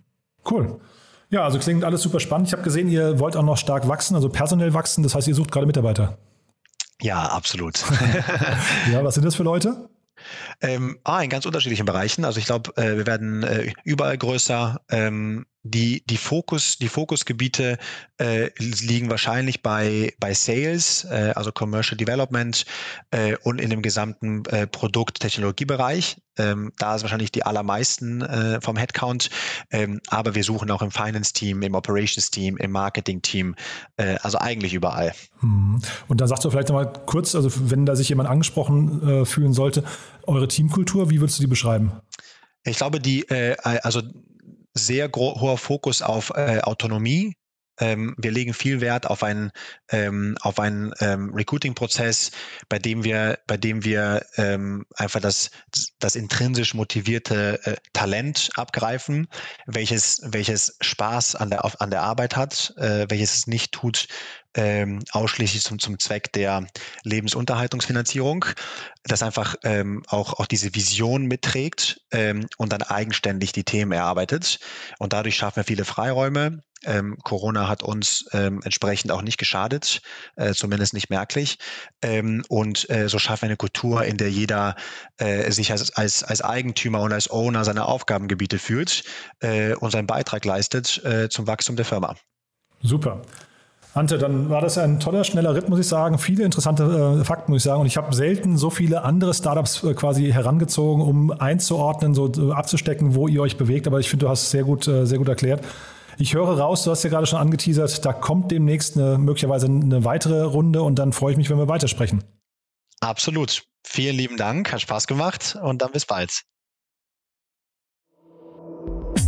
[0.49, 0.81] Cool.
[1.31, 2.49] Ja, also klingt alles super spannend.
[2.49, 5.03] Ich habe gesehen, ihr wollt auch noch stark wachsen, also personell wachsen.
[5.03, 6.19] Das heißt, ihr sucht gerade Mitarbeiter.
[7.01, 7.81] Ja, absolut.
[8.93, 9.89] ja, was sind das für Leute?
[10.61, 12.25] Ähm, ah, in ganz unterschiedlichen Bereichen.
[12.25, 14.81] Also ich glaube, äh, wir werden äh, überall größer.
[14.89, 17.79] Ähm, die, die, Fokus, die Fokusgebiete
[18.19, 22.67] äh, liegen wahrscheinlich bei, bei Sales, äh, also Commercial Development
[23.11, 26.19] äh, und in dem gesamten äh, Produkt-Technologiebereich.
[26.37, 29.31] Ähm, da ist wahrscheinlich die allermeisten äh, vom Headcount.
[29.71, 33.55] Ähm, aber wir suchen auch im Finance-Team, im Operations-Team, im Marketing-Team,
[33.97, 35.15] äh, also eigentlich überall.
[35.41, 35.81] Hm.
[36.09, 39.85] Und dann sagst du vielleicht nochmal kurz, also wenn da sich jemand angesprochen fühlen sollte,
[40.27, 41.93] eure Teamkultur, wie würdest du die beschreiben?
[42.65, 43.29] Ich glaube, die,
[43.63, 44.03] also
[44.75, 47.35] sehr hoher Fokus auf äh, Autonomie.
[47.79, 49.51] Ähm, wir legen viel Wert auf einen
[49.91, 52.31] ähm, auf einen ähm, Recruiting-Prozess,
[52.69, 55.51] bei dem wir bei dem wir ähm, einfach das
[55.99, 59.29] das intrinsisch motivierte äh, Talent abgreifen,
[59.67, 64.07] welches welches Spaß an der auf, an der Arbeit hat, äh, welches es nicht tut,
[64.55, 66.67] ähm, ausschließlich zum, zum Zweck der
[67.03, 68.45] Lebensunterhaltungsfinanzierung,
[69.03, 74.61] das einfach ähm, auch, auch diese Vision mitträgt ähm, und dann eigenständig die Themen erarbeitet.
[74.99, 76.63] Und dadurch schaffen wir viele Freiräume.
[76.87, 80.03] Ähm, Corona hat uns ähm, entsprechend auch nicht geschadet,
[80.37, 81.59] äh, zumindest nicht merklich.
[82.03, 84.77] Ähm, und äh, so schaffen wir eine Kultur, in der jeder
[85.19, 89.05] äh, sich als, als, als Eigentümer und als Owner seiner Aufgabengebiete fühlt
[89.41, 92.17] äh, und seinen Beitrag leistet äh, zum Wachstum der Firma.
[92.83, 93.23] Super.
[93.95, 96.19] Ante, dann war das ein toller, schneller Ritt, muss ich sagen.
[96.19, 96.83] Viele interessante
[97.21, 97.81] äh, Fakten, muss ich sagen.
[97.81, 102.53] Und ich habe selten so viele andere Startups äh, quasi herangezogen, um einzuordnen, so äh,
[102.53, 103.87] abzustecken, wo ihr euch bewegt.
[103.87, 105.63] Aber ich finde, du hast es sehr gut, äh, sehr gut erklärt.
[106.19, 110.05] Ich höre raus, du hast ja gerade schon angeteasert, da kommt demnächst eine, möglicherweise eine
[110.05, 112.25] weitere Runde und dann freue ich mich, wenn wir weitersprechen.
[113.01, 113.65] Absolut.
[113.87, 116.43] Vielen lieben Dank, hat Spaß gemacht und dann bis bald.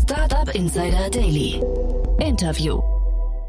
[0.03, 1.61] Startup Insider Daily.
[2.20, 2.81] Interview.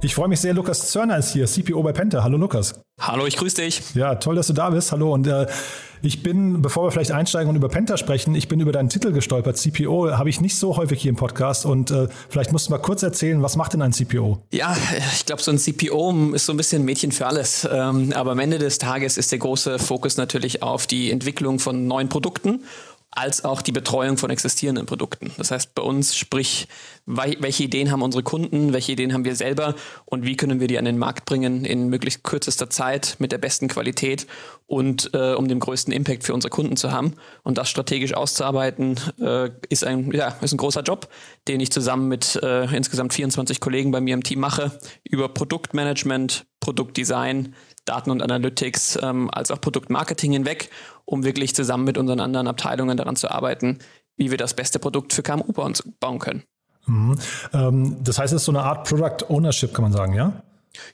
[0.04, 2.24] Ich freue mich sehr, Lukas Zörner ist hier, CPO bei Penta.
[2.24, 2.80] Hallo Lukas.
[3.02, 3.82] Hallo, ich grüße dich.
[3.96, 4.92] Ja, toll, dass du da bist.
[4.92, 5.12] Hallo.
[5.12, 5.48] Und äh,
[6.04, 9.12] ich bin, bevor wir vielleicht einsteigen und über Penta sprechen, ich bin über deinen Titel
[9.12, 9.58] gestolpert.
[9.58, 11.66] CPO habe ich nicht so häufig hier im Podcast.
[11.66, 14.38] Und äh, vielleicht musst du mal kurz erzählen, was macht denn ein CPO?
[14.52, 14.78] Ja,
[15.16, 17.68] ich glaube, so ein CPO ist so ein bisschen ein Mädchen für alles.
[17.72, 21.88] Ähm, aber am Ende des Tages ist der große Fokus natürlich auf die Entwicklung von
[21.88, 22.62] neuen Produkten
[23.18, 25.32] als auch die Betreuung von existierenden Produkten.
[25.38, 26.68] Das heißt, bei uns sprich,
[27.08, 29.74] welche Ideen haben unsere Kunden, welche Ideen haben wir selber
[30.06, 33.40] und wie können wir die an den Markt bringen in möglichst kürzester Zeit mit der
[33.40, 34.28] besten Qualität
[34.68, 37.16] und äh, um den größten Impact für unsere Kunden zu haben.
[37.42, 41.10] Und das strategisch auszuarbeiten, äh, ist, ein, ja, ist ein großer Job,
[41.48, 46.46] den ich zusammen mit äh, insgesamt 24 Kollegen bei mir im Team mache, über Produktmanagement,
[46.60, 47.56] Produktdesign,
[47.88, 50.70] Daten und Analytics ähm, als auch Produktmarketing hinweg,
[51.06, 53.80] um wirklich zusammen mit unseren anderen Abteilungen daran zu arbeiten,
[54.16, 56.44] wie wir das beste Produkt für KMU bauen können.
[56.86, 57.18] Mhm.
[57.54, 60.34] Ähm, das heißt, es ist so eine Art Product Ownership, kann man sagen, ja?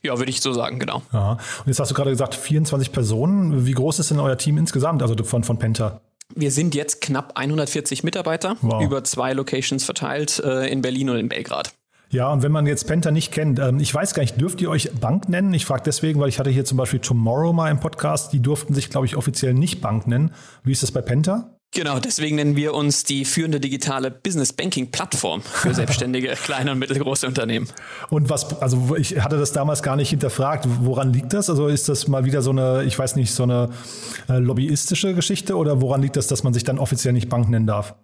[0.02, 1.02] Ja, würde ich so sagen, genau.
[1.12, 1.32] Ja.
[1.32, 3.66] Und jetzt hast du gerade gesagt, 24 Personen.
[3.66, 6.00] Wie groß ist denn euer Team insgesamt, also von, von Penta?
[6.34, 8.82] Wir sind jetzt knapp 140 Mitarbeiter, wow.
[8.82, 11.74] über zwei Locations verteilt, äh, in Berlin und in Belgrad.
[12.10, 14.70] Ja, und wenn man jetzt Penta nicht kennt, ähm, ich weiß gar nicht, dürft ihr
[14.70, 15.52] euch Bank nennen?
[15.54, 18.74] Ich frage deswegen, weil ich hatte hier zum Beispiel Tomorrow mal im Podcast, die durften
[18.74, 20.30] sich, glaube ich, offiziell nicht Bank nennen.
[20.62, 21.54] Wie ist das bei Penta?
[21.74, 26.78] Genau, deswegen nennen wir uns die führende digitale Business Banking Plattform für selbstständige kleine und
[26.78, 27.68] mittelgroße Unternehmen.
[28.10, 30.66] Und was, also ich hatte das damals gar nicht hinterfragt.
[30.82, 31.50] Woran liegt das?
[31.50, 33.70] Also ist das mal wieder so eine, ich weiß nicht, so eine
[34.28, 37.66] äh, lobbyistische Geschichte oder woran liegt das, dass man sich dann offiziell nicht Bank nennen
[37.66, 37.96] darf?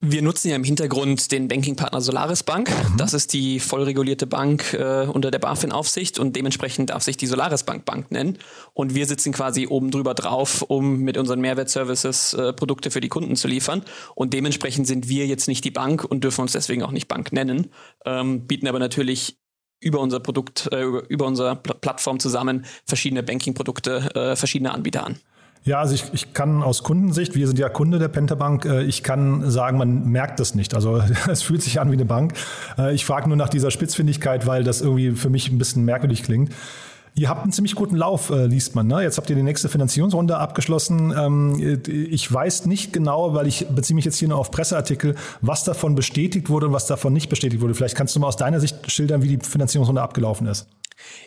[0.00, 2.70] Wir nutzen ja im Hintergrund den Bankingpartner Solaris Bank.
[2.70, 2.96] Mhm.
[2.98, 7.26] Das ist die voll regulierte Bank äh, unter der BaFin-Aufsicht und dementsprechend darf sich die
[7.26, 8.38] Solaris Bank Bank nennen.
[8.74, 13.08] Und wir sitzen quasi oben drüber drauf, um mit unseren Mehrwertservices äh, Produkte für die
[13.08, 13.82] Kunden zu liefern.
[14.14, 17.32] Und dementsprechend sind wir jetzt nicht die Bank und dürfen uns deswegen auch nicht Bank
[17.32, 17.72] nennen,
[18.04, 19.36] ähm, bieten aber natürlich
[19.80, 25.18] über unser Produkt, äh, über, über unsere Plattform zusammen verschiedene Banking-Produkte, äh, verschiedene Anbieter an.
[25.64, 29.02] Ja, also ich, ich kann aus Kundensicht, wir sind ja Kunde der Pentabank, äh, ich
[29.02, 30.74] kann sagen, man merkt das nicht.
[30.74, 32.34] Also es fühlt sich an wie eine Bank.
[32.78, 36.22] Äh, ich frage nur nach dieser Spitzfindigkeit, weil das irgendwie für mich ein bisschen merkwürdig
[36.22, 36.52] klingt.
[37.18, 38.86] Ihr habt einen ziemlich guten Lauf, äh, liest man.
[38.86, 39.02] Ne?
[39.02, 41.12] Jetzt habt ihr die nächste Finanzierungsrunde abgeschlossen.
[41.16, 45.64] Ähm, ich weiß nicht genau, weil ich beziehe mich jetzt hier nur auf Presseartikel, was
[45.64, 47.74] davon bestätigt wurde und was davon nicht bestätigt wurde.
[47.74, 50.68] Vielleicht kannst du mal aus deiner Sicht schildern, wie die Finanzierungsrunde abgelaufen ist.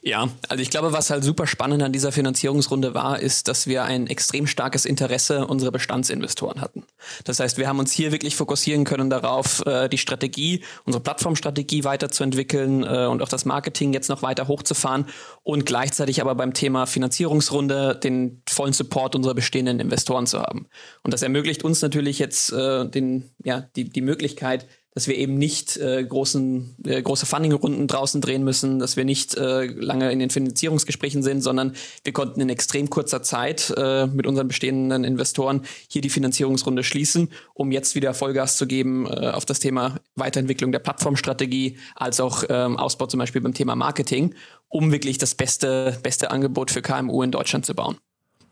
[0.01, 3.83] Ja, also ich glaube, was halt super spannend an dieser Finanzierungsrunde war, ist, dass wir
[3.83, 6.83] ein extrem starkes Interesse unserer Bestandsinvestoren hatten.
[7.23, 11.83] Das heißt, wir haben uns hier wirklich fokussieren können darauf, äh, die Strategie, unsere Plattformstrategie
[11.83, 15.05] weiterzuentwickeln äh, und auch das Marketing jetzt noch weiter hochzufahren
[15.43, 20.67] und gleichzeitig aber beim Thema Finanzierungsrunde den vollen Support unserer bestehenden Investoren zu haben.
[21.03, 25.37] Und das ermöglicht uns natürlich jetzt äh, den, ja, die, die Möglichkeit, dass wir eben
[25.37, 30.19] nicht äh, großen, äh, große Funding-Runden draußen drehen müssen, dass wir nicht äh, lange in
[30.19, 31.73] den Finanzierungsgesprächen sind, sondern
[32.03, 37.29] wir konnten in extrem kurzer Zeit äh, mit unseren bestehenden Investoren hier die Finanzierungsrunde schließen,
[37.53, 42.43] um jetzt wieder Vollgas zu geben äh, auf das Thema Weiterentwicklung der Plattformstrategie, als auch
[42.49, 44.35] ähm, Ausbau zum Beispiel beim Thema Marketing,
[44.67, 47.97] um wirklich das beste, beste Angebot für KMU in Deutschland zu bauen.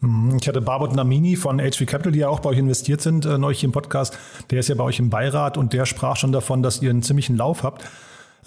[0.01, 0.37] Mhm.
[0.39, 3.37] Ich hatte Barbot Namini von HV Capital, die ja auch bei euch investiert sind, äh,
[3.37, 4.17] neulich im Podcast.
[4.49, 7.03] Der ist ja bei euch im Beirat und der sprach schon davon, dass ihr einen
[7.03, 7.83] ziemlichen Lauf habt.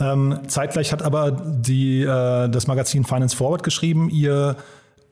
[0.00, 4.56] Ähm, zeitgleich hat aber die, äh, das Magazin Finance Forward geschrieben, ihr,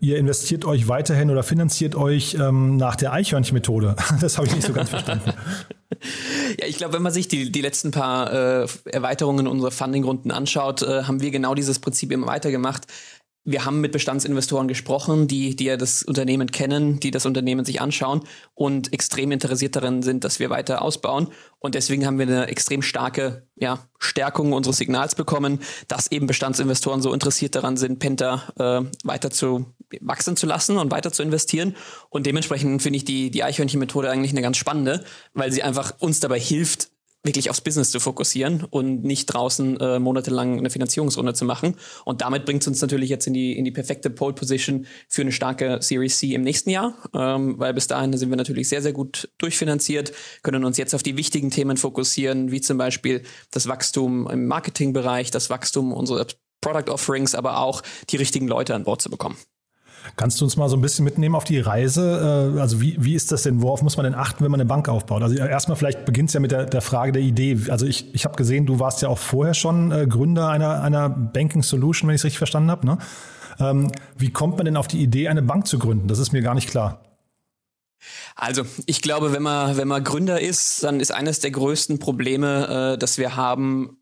[0.00, 3.96] ihr investiert euch weiterhin oder finanziert euch ähm, nach der Eichhörnchen-Methode.
[4.20, 5.33] Das habe ich nicht so ganz verstanden.
[6.59, 10.83] Ja, ich glaube, wenn man sich die, die letzten paar äh, Erweiterungen unserer Funding-Runden anschaut,
[10.83, 12.87] äh, haben wir genau dieses Prinzip immer weitergemacht
[13.44, 17.81] wir haben mit Bestandsinvestoren gesprochen, die, die ja das Unternehmen kennen, die das Unternehmen sich
[17.81, 18.22] anschauen
[18.55, 21.29] und extrem interessiert daran sind, dass wir weiter ausbauen.
[21.59, 27.00] Und deswegen haben wir eine extrem starke ja, Stärkung unseres Signals bekommen, dass eben Bestandsinvestoren
[27.00, 29.66] so interessiert daran sind, Penta äh, weiter zu
[30.00, 31.74] wachsen zu lassen und weiter zu investieren.
[32.11, 36.20] Und dementsprechend finde ich die, die Eichhörnchen-Methode eigentlich eine ganz spannende, weil sie einfach uns
[36.20, 36.90] dabei hilft,
[37.23, 41.77] wirklich aufs Business zu fokussieren und nicht draußen äh, monatelang eine Finanzierungsrunde zu machen.
[42.05, 45.23] Und damit bringt es uns natürlich jetzt in die, in die perfekte Pole Position für
[45.23, 48.81] eine starke Series C im nächsten Jahr, ähm, weil bis dahin sind wir natürlich sehr,
[48.81, 53.69] sehr gut durchfinanziert, können uns jetzt auf die wichtigen Themen fokussieren, wie zum Beispiel das
[53.69, 56.27] Wachstum im Marketingbereich, das Wachstum unserer
[56.63, 59.37] Product Offerings, aber auch die richtigen Leute an Bord zu bekommen.
[60.17, 62.55] Kannst du uns mal so ein bisschen mitnehmen auf die Reise?
[62.57, 63.63] Äh, also wie, wie ist das denn?
[63.63, 65.23] Worauf muss man denn achten, wenn man eine Bank aufbaut?
[65.23, 67.59] Also erstmal vielleicht beginnt es ja mit der, der Frage der Idee.
[67.69, 71.09] Also ich, ich habe gesehen, du warst ja auch vorher schon äh, Gründer einer, einer
[71.09, 72.87] Banking Solution, wenn ich es richtig verstanden habe.
[72.87, 72.99] Ne?
[73.59, 76.09] Ähm, wie kommt man denn auf die Idee, eine Bank zu gründen?
[76.09, 77.03] Das ist mir gar nicht klar.
[78.35, 82.95] Also, ich glaube, wenn man, wenn man Gründer ist, dann ist eines der größten Probleme,
[82.95, 83.99] äh, dass wir haben,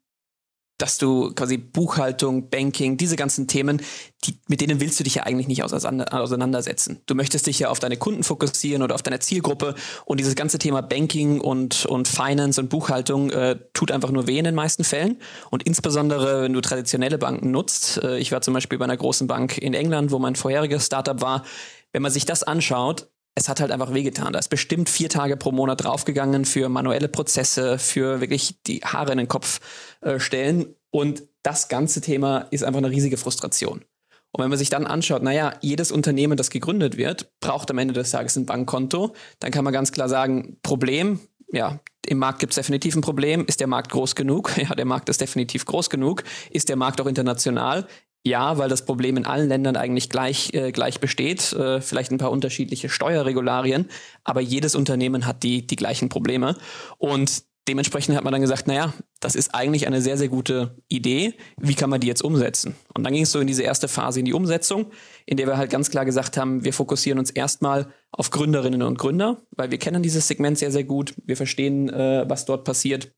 [0.79, 3.83] dass du quasi Buchhaltung, Banking, diese ganzen Themen,
[4.25, 7.01] die, mit denen willst du dich ja eigentlich nicht auseinandersetzen.
[7.07, 10.59] Du möchtest dich ja auf deine Kunden fokussieren oder auf deine Zielgruppe und dieses ganze
[10.59, 14.85] Thema Banking und, und Finance und Buchhaltung äh, tut einfach nur weh in den meisten
[14.85, 15.19] Fällen.
[15.51, 19.27] Und insbesondere, wenn du traditionelle Banken nutzt, äh, ich war zum Beispiel bei einer großen
[19.27, 21.45] Bank in England, wo mein vorheriges Startup war,
[21.93, 24.33] wenn man sich das anschaut, es hat halt einfach wehgetan.
[24.33, 29.13] Da ist bestimmt vier Tage pro Monat draufgegangen für manuelle Prozesse, für wirklich die Haare
[29.13, 29.61] in den Kopf
[30.01, 30.75] äh, stellen.
[30.91, 33.85] Und das ganze Thema ist einfach eine riesige Frustration.
[34.33, 37.95] Und wenn man sich dann anschaut, naja, jedes Unternehmen, das gegründet wird, braucht am Ende
[37.95, 41.21] des Tages ein Bankkonto, dann kann man ganz klar sagen, Problem,
[41.53, 43.45] ja, im Markt gibt es definitiv ein Problem.
[43.47, 44.53] Ist der Markt groß genug?
[44.57, 46.25] Ja, der Markt ist definitiv groß genug.
[46.51, 47.87] Ist der Markt auch international?
[48.25, 51.53] Ja, weil das Problem in allen Ländern eigentlich gleich, äh, gleich besteht.
[51.53, 53.89] Äh, vielleicht ein paar unterschiedliche Steuerregularien,
[54.25, 56.57] aber jedes Unternehmen hat die, die gleichen Probleme.
[56.99, 61.35] Und dementsprechend hat man dann gesagt, naja, das ist eigentlich eine sehr, sehr gute Idee.
[61.59, 62.75] Wie kann man die jetzt umsetzen?
[62.95, 64.91] Und dann ging es so in diese erste Phase in die Umsetzung,
[65.27, 68.99] in der wir halt ganz klar gesagt haben, wir fokussieren uns erstmal auf Gründerinnen und
[68.99, 71.15] Gründer, weil wir kennen dieses Segment sehr, sehr gut.
[71.25, 73.13] Wir verstehen, äh, was dort passiert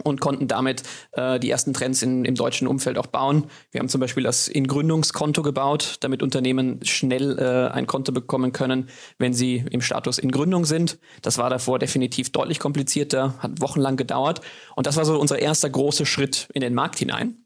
[0.00, 0.82] und konnten damit
[1.12, 3.46] äh, die ersten Trends in, im deutschen Umfeld auch bauen.
[3.70, 8.88] Wir haben zum Beispiel das In-Gründungskonto gebaut, damit Unternehmen schnell äh, ein Konto bekommen können,
[9.18, 10.98] wenn sie im Status in Gründung sind.
[11.22, 14.40] Das war davor definitiv deutlich komplizierter, hat wochenlang gedauert.
[14.76, 17.36] Und das war so unser erster großer Schritt in den Markt hinein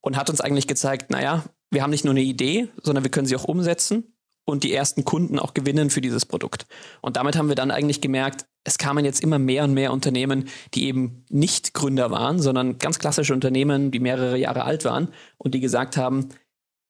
[0.00, 3.26] und hat uns eigentlich gezeigt, naja, wir haben nicht nur eine Idee, sondern wir können
[3.26, 4.04] sie auch umsetzen
[4.48, 6.66] und die ersten Kunden auch gewinnen für dieses Produkt.
[7.02, 10.48] Und damit haben wir dann eigentlich gemerkt, es kamen jetzt immer mehr und mehr Unternehmen,
[10.72, 15.54] die eben nicht Gründer waren, sondern ganz klassische Unternehmen, die mehrere Jahre alt waren und
[15.54, 16.30] die gesagt haben,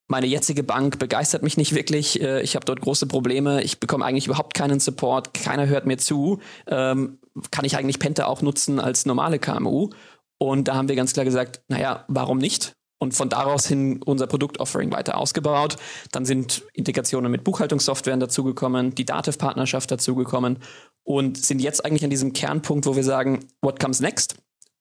[0.06, 2.22] meine jetzige Bank begeistert mich nicht wirklich.
[2.22, 3.62] Äh, ich habe dort große Probleme.
[3.64, 5.34] Ich bekomme eigentlich überhaupt keinen Support.
[5.34, 6.38] Keiner hört mir zu.
[6.68, 7.18] Ähm,
[7.50, 9.90] kann ich eigentlich Penta auch nutzen als normale KMU?
[10.38, 12.77] Und da haben wir ganz klar gesagt, naja, warum nicht?
[12.98, 15.76] Und von daraus hin unser Produktoffering weiter ausgebaut.
[16.12, 20.58] Dann sind Integrationen mit Buchhaltungssoftwaren dazugekommen, die Dativ-Partnerschaft dazugekommen
[21.04, 24.36] und sind jetzt eigentlich an diesem Kernpunkt, wo wir sagen, what comes next?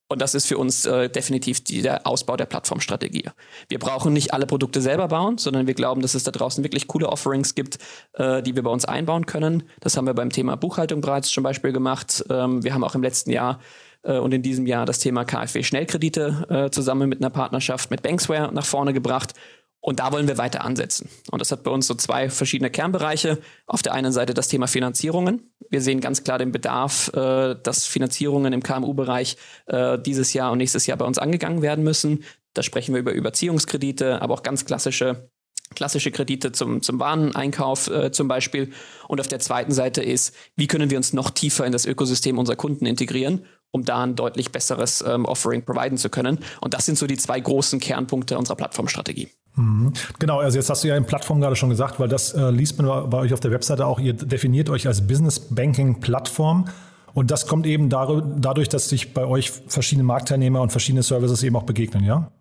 [0.10, 3.26] Und das ist für uns äh, definitiv die, der Ausbau der Plattformstrategie.
[3.68, 6.88] Wir brauchen nicht alle Produkte selber bauen, sondern wir glauben, dass es da draußen wirklich
[6.88, 7.78] coole Offerings gibt,
[8.14, 9.64] äh, die wir bei uns einbauen können.
[9.82, 12.24] Das haben wir beim Thema Buchhaltung bereits zum Beispiel gemacht.
[12.30, 13.60] Ähm, wir haben auch im letzten Jahr
[14.04, 18.66] und in diesem Jahr das Thema KfW-Schnellkredite äh, zusammen mit einer Partnerschaft mit Banksware nach
[18.66, 19.34] vorne gebracht.
[19.80, 21.08] Und da wollen wir weiter ansetzen.
[21.32, 23.38] Und das hat bei uns so zwei verschiedene Kernbereiche.
[23.68, 25.52] Auf der einen Seite das Thema Finanzierungen.
[25.70, 30.58] Wir sehen ganz klar den Bedarf, äh, dass Finanzierungen im KMU-Bereich äh, dieses Jahr und
[30.58, 32.24] nächstes Jahr bei uns angegangen werden müssen.
[32.54, 35.30] Da sprechen wir über Überziehungskredite, aber auch ganz klassische
[35.76, 38.72] klassische Kredite zum, zum Wareneinkauf äh, zum Beispiel.
[39.08, 42.38] Und auf der zweiten Seite ist, wie können wir uns noch tiefer in das Ökosystem
[42.38, 46.40] unserer Kunden integrieren um da ein deutlich besseres ähm, Offering providen zu können.
[46.62, 49.30] Und das sind so die zwei großen Kernpunkte unserer Plattformstrategie.
[49.56, 49.94] Mhm.
[50.20, 52.82] Genau, also jetzt hast du ja in Plattform gerade schon gesagt, weil das äh, liest
[52.82, 56.66] man bei euch auf der Webseite auch, ihr definiert euch als Business Banking Plattform.
[57.14, 61.56] Und das kommt eben dadurch, dass sich bei euch verschiedene Marktteilnehmer und verschiedene Services eben
[61.56, 62.32] auch begegnen, ja?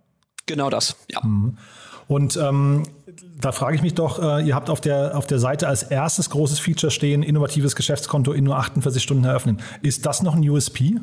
[0.45, 1.21] Genau das, ja.
[1.25, 1.57] Mhm.
[2.09, 2.85] Und ähm,
[3.41, 6.31] da frage ich mich doch, äh, ihr habt auf der, auf der Seite als erstes
[6.31, 9.61] großes Feature stehen, innovatives Geschäftskonto in nur 48 Stunden eröffnen.
[9.83, 11.01] Ist das noch ein USP?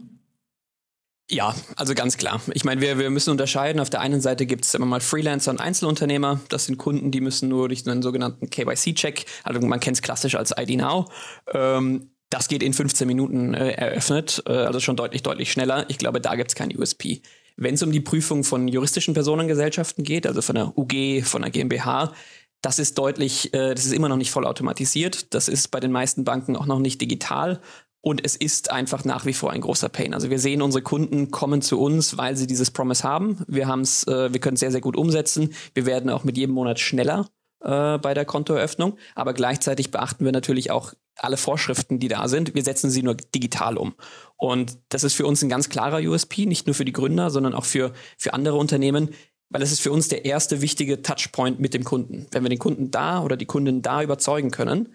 [1.30, 2.42] Ja, also ganz klar.
[2.54, 3.80] Ich meine, wir, wir müssen unterscheiden.
[3.80, 6.42] Auf der einen Seite gibt es immer mal Freelancer und Einzelunternehmer.
[6.50, 10.36] Das sind Kunden, die müssen nur durch einen sogenannten KYC-Check, also man kennt es klassisch
[10.36, 11.10] als ID Now.
[11.54, 15.86] Ähm, das geht in 15 Minuten äh, eröffnet, äh, also schon deutlich, deutlich schneller.
[15.90, 17.22] Ich glaube, da gibt es kein USP.
[17.56, 21.52] Wenn es um die Prüfung von juristischen Personengesellschaften geht, also von der UG, von der
[21.52, 22.14] GmbH,
[22.62, 25.34] das ist deutlich, äh, das ist immer noch nicht voll automatisiert.
[25.34, 27.62] Das ist bei den meisten Banken auch noch nicht digital.
[28.06, 30.14] Und es ist einfach nach wie vor ein großer Pain.
[30.14, 33.46] Also wir sehen, unsere Kunden kommen zu uns, weil sie dieses Promise haben.
[33.48, 35.54] Wir haben es, äh, wir können es sehr, sehr gut umsetzen.
[35.74, 37.30] Wir werden auch mit jedem Monat schneller
[37.62, 38.98] äh, bei der Kontoeröffnung.
[39.16, 42.54] Aber gleichzeitig beachten wir natürlich auch alle Vorschriften, die da sind.
[42.54, 43.94] Wir setzen sie nur digital um.
[44.36, 47.54] Und das ist für uns ein ganz klarer USP, nicht nur für die Gründer, sondern
[47.54, 49.12] auch für, für andere Unternehmen,
[49.48, 52.28] weil das ist für uns der erste wichtige Touchpoint mit dem Kunden.
[52.32, 54.94] Wenn wir den Kunden da oder die Kundin da überzeugen können,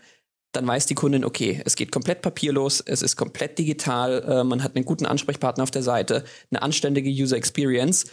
[0.53, 4.63] dann weiß die Kundin, okay, es geht komplett papierlos, es ist komplett digital, äh, man
[4.63, 8.07] hat einen guten Ansprechpartner auf der Seite, eine anständige User Experience.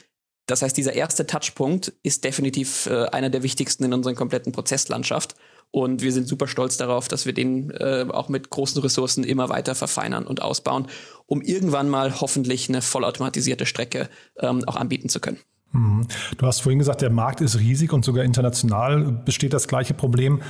[0.48, 5.36] Das heißt, dieser erste Touchpunkt ist definitiv äh, einer der wichtigsten in unserer kompletten Prozesslandschaft.
[5.72, 9.50] Und wir sind super stolz darauf, dass wir den äh, auch mit großen Ressourcen immer
[9.50, 10.88] weiter verfeinern und ausbauen,
[11.26, 15.40] um irgendwann mal hoffentlich eine vollautomatisierte Strecke ähm, auch anbieten zu können.
[15.72, 16.08] Mhm.
[16.38, 20.42] Du hast vorhin gesagt, der Markt ist riesig und sogar international besteht das gleiche Problem.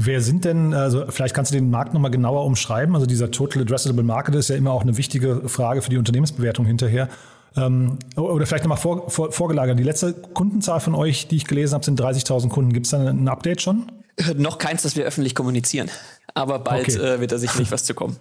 [0.00, 2.94] Wer sind denn, also vielleicht kannst du den Markt nochmal genauer umschreiben.
[2.94, 6.64] Also dieser Total Addressable Market ist ja immer auch eine wichtige Frage für die Unternehmensbewertung
[6.66, 7.08] hinterher.
[7.56, 9.76] Ähm, oder vielleicht nochmal vor, vor, vorgelagert.
[9.76, 12.72] Die letzte Kundenzahl von euch, die ich gelesen habe, sind 30.000 Kunden.
[12.72, 13.90] Gibt es da ein Update schon?
[14.36, 15.90] Noch keins, das wir öffentlich kommunizieren.
[16.32, 17.14] Aber bald okay.
[17.14, 18.16] äh, wird da sicherlich was zu kommen.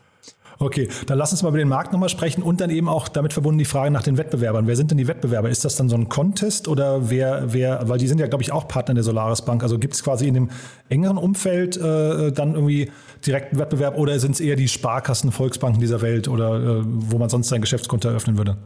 [0.59, 3.33] Okay, dann lass uns mal über den Markt nochmal sprechen und dann eben auch damit
[3.33, 4.65] verbunden die Frage nach den Wettbewerbern.
[4.65, 5.49] Wer sind denn die Wettbewerber?
[5.49, 8.51] Ist das dann so ein Contest oder wer, wer, weil die sind ja, glaube ich,
[8.51, 9.61] auch Partner der Solaris Bank.
[9.61, 10.49] Also gibt es quasi in dem
[10.89, 12.91] engeren Umfeld äh, dann irgendwie
[13.25, 17.29] direkten Wettbewerb oder sind es eher die Sparkassen, Volksbanken dieser Welt oder äh, wo man
[17.29, 18.57] sonst sein Geschäftskonto eröffnen würde?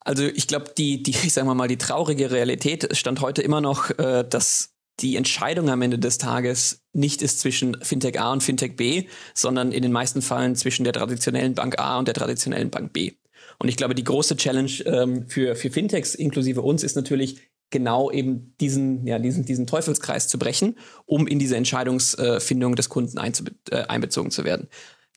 [0.00, 3.90] Also ich glaube, die, die, ich sage mal, die traurige Realität stand heute immer noch,
[3.98, 8.76] äh, dass die Entscheidung am Ende des Tages nicht ist zwischen Fintech A und Fintech
[8.76, 12.92] B, sondern in den meisten Fällen zwischen der traditionellen Bank A und der traditionellen Bank
[12.92, 13.12] B.
[13.58, 18.10] Und ich glaube, die große Challenge ähm, für, für Fintechs inklusive uns ist natürlich genau
[18.10, 23.76] eben diesen, ja, diesen, diesen Teufelskreis zu brechen, um in diese Entscheidungsfindung des Kunden äh,
[23.88, 24.68] einbezogen zu werden.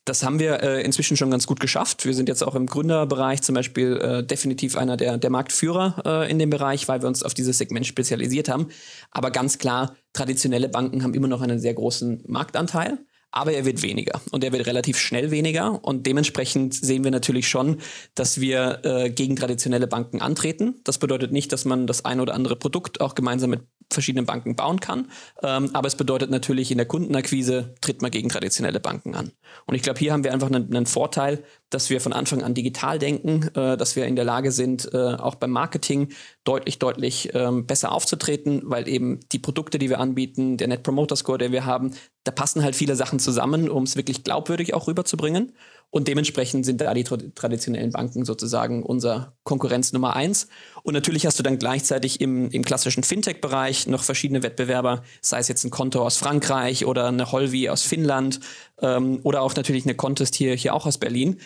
[0.06, 2.06] Das haben wir äh, inzwischen schon ganz gut geschafft.
[2.06, 6.32] Wir sind jetzt auch im Gründerbereich zum Beispiel äh, definitiv einer der, der Marktführer äh,
[6.32, 8.70] in dem Bereich, weil wir uns auf dieses Segment spezialisiert haben.
[9.12, 12.98] Aber ganz klar, traditionelle Banken haben immer noch einen sehr großen Marktanteil.
[13.32, 15.84] Aber er wird weniger und er wird relativ schnell weniger.
[15.84, 17.78] Und dementsprechend sehen wir natürlich schon,
[18.16, 20.82] dass wir äh, gegen traditionelle Banken antreten.
[20.84, 24.56] Das bedeutet nicht, dass man das ein oder andere Produkt auch gemeinsam mit verschiedenen Banken
[24.56, 25.12] bauen kann.
[25.42, 29.32] Ähm, aber es bedeutet natürlich, in der Kundenakquise tritt man gegen traditionelle Banken an.
[29.66, 32.54] Und ich glaube, hier haben wir einfach einen, einen, Vorteil, dass wir von Anfang an
[32.54, 36.10] digital denken, äh, dass wir in der Lage sind, äh, auch beim Marketing
[36.44, 41.16] deutlich, deutlich ähm, besser aufzutreten, weil eben die Produkte, die wir anbieten, der Net Promoter
[41.16, 44.88] Score, den wir haben, da passen halt viele Sachen zusammen, um es wirklich glaubwürdig auch
[44.88, 45.54] rüberzubringen.
[45.92, 50.48] Und dementsprechend sind da die traditionellen Banken sozusagen unser Konkurrenz Nummer eins.
[50.84, 55.48] Und natürlich hast du dann gleichzeitig im, im klassischen Fintech-Bereich noch verschiedene Wettbewerber, sei es
[55.48, 58.40] jetzt ein Konto aus Frankreich oder eine Holvi aus Finnland
[58.82, 61.40] ähm, oder auch natürlich eine Contest hier, hier auch aus Berlin.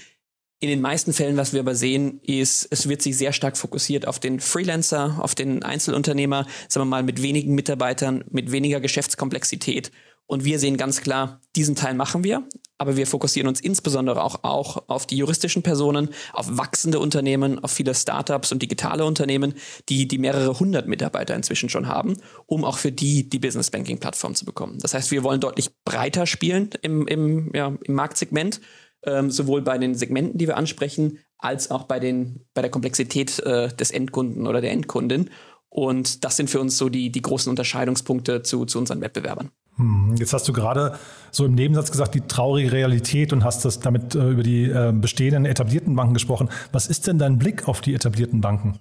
[0.60, 4.08] In den meisten Fällen, was wir aber sehen, ist, es wird sich sehr stark fokussiert
[4.08, 9.92] auf den Freelancer, auf den Einzelunternehmer, sagen wir mal, mit wenigen Mitarbeitern, mit weniger Geschäftskomplexität
[10.26, 14.44] und wir sehen ganz klar, diesen Teil machen wir, aber wir fokussieren uns insbesondere auch,
[14.44, 19.54] auch auf die juristischen Personen, auf wachsende Unternehmen, auf viele Startups und digitale Unternehmen,
[19.90, 24.00] die, die mehrere hundert Mitarbeiter inzwischen schon haben, um auch für die die Business Banking
[24.00, 24.80] Plattform zu bekommen.
[24.80, 28.60] Das heißt, wir wollen deutlich breiter spielen im, im, ja, im Marktsegment,
[29.06, 33.40] ähm, sowohl bei den Segmenten, die wir ansprechen, als auch bei, den, bei der Komplexität
[33.40, 35.30] äh, des Endkunden oder der Endkundin.
[35.70, 39.52] Und das sind für uns so die, die großen Unterscheidungspunkte zu, zu unseren Wettbewerbern.
[39.78, 40.98] Hm, jetzt hast du gerade
[41.32, 44.94] so im Nebensatz gesagt, die traurige Realität und hast das damit äh, über die äh,
[44.94, 46.50] bestehenden etablierten Banken gesprochen.
[46.72, 48.80] Was ist denn dein Blick auf die etablierten Banken?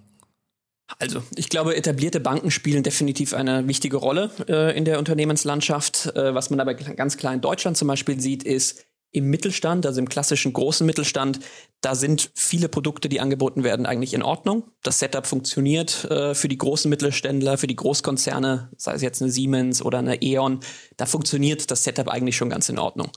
[0.98, 6.14] Also, ich glaube, etablierte Banken spielen definitiv eine wichtige Rolle äh, in der Unternehmenslandschaft.
[6.14, 10.00] Äh, was man aber ganz klar in Deutschland zum Beispiel sieht, ist, Im Mittelstand, also
[10.00, 11.40] im klassischen großen Mittelstand,
[11.82, 14.64] da sind viele Produkte, die angeboten werden, eigentlich in Ordnung.
[14.82, 19.30] Das Setup funktioniert äh, für die großen Mittelständler, für die Großkonzerne, sei es jetzt eine
[19.30, 20.60] Siemens oder eine E.ON,
[20.96, 23.10] da funktioniert das Setup eigentlich schon ganz in Ordnung.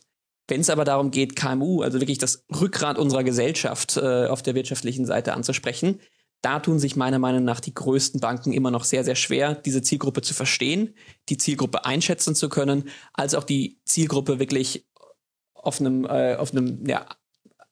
[0.47, 4.53] Wenn es aber darum geht, KMU, also wirklich das Rückgrat unserer Gesellschaft äh, auf der
[4.53, 5.99] wirtschaftlichen Seite anzusprechen,
[6.41, 9.81] da tun sich meiner Meinung nach die größten Banken immer noch sehr, sehr schwer, diese
[9.81, 10.93] Zielgruppe zu verstehen,
[11.29, 14.85] die Zielgruppe einschätzen zu können, als auch die Zielgruppe wirklich
[15.65, 17.05] auf einem, äh, auf einem ja,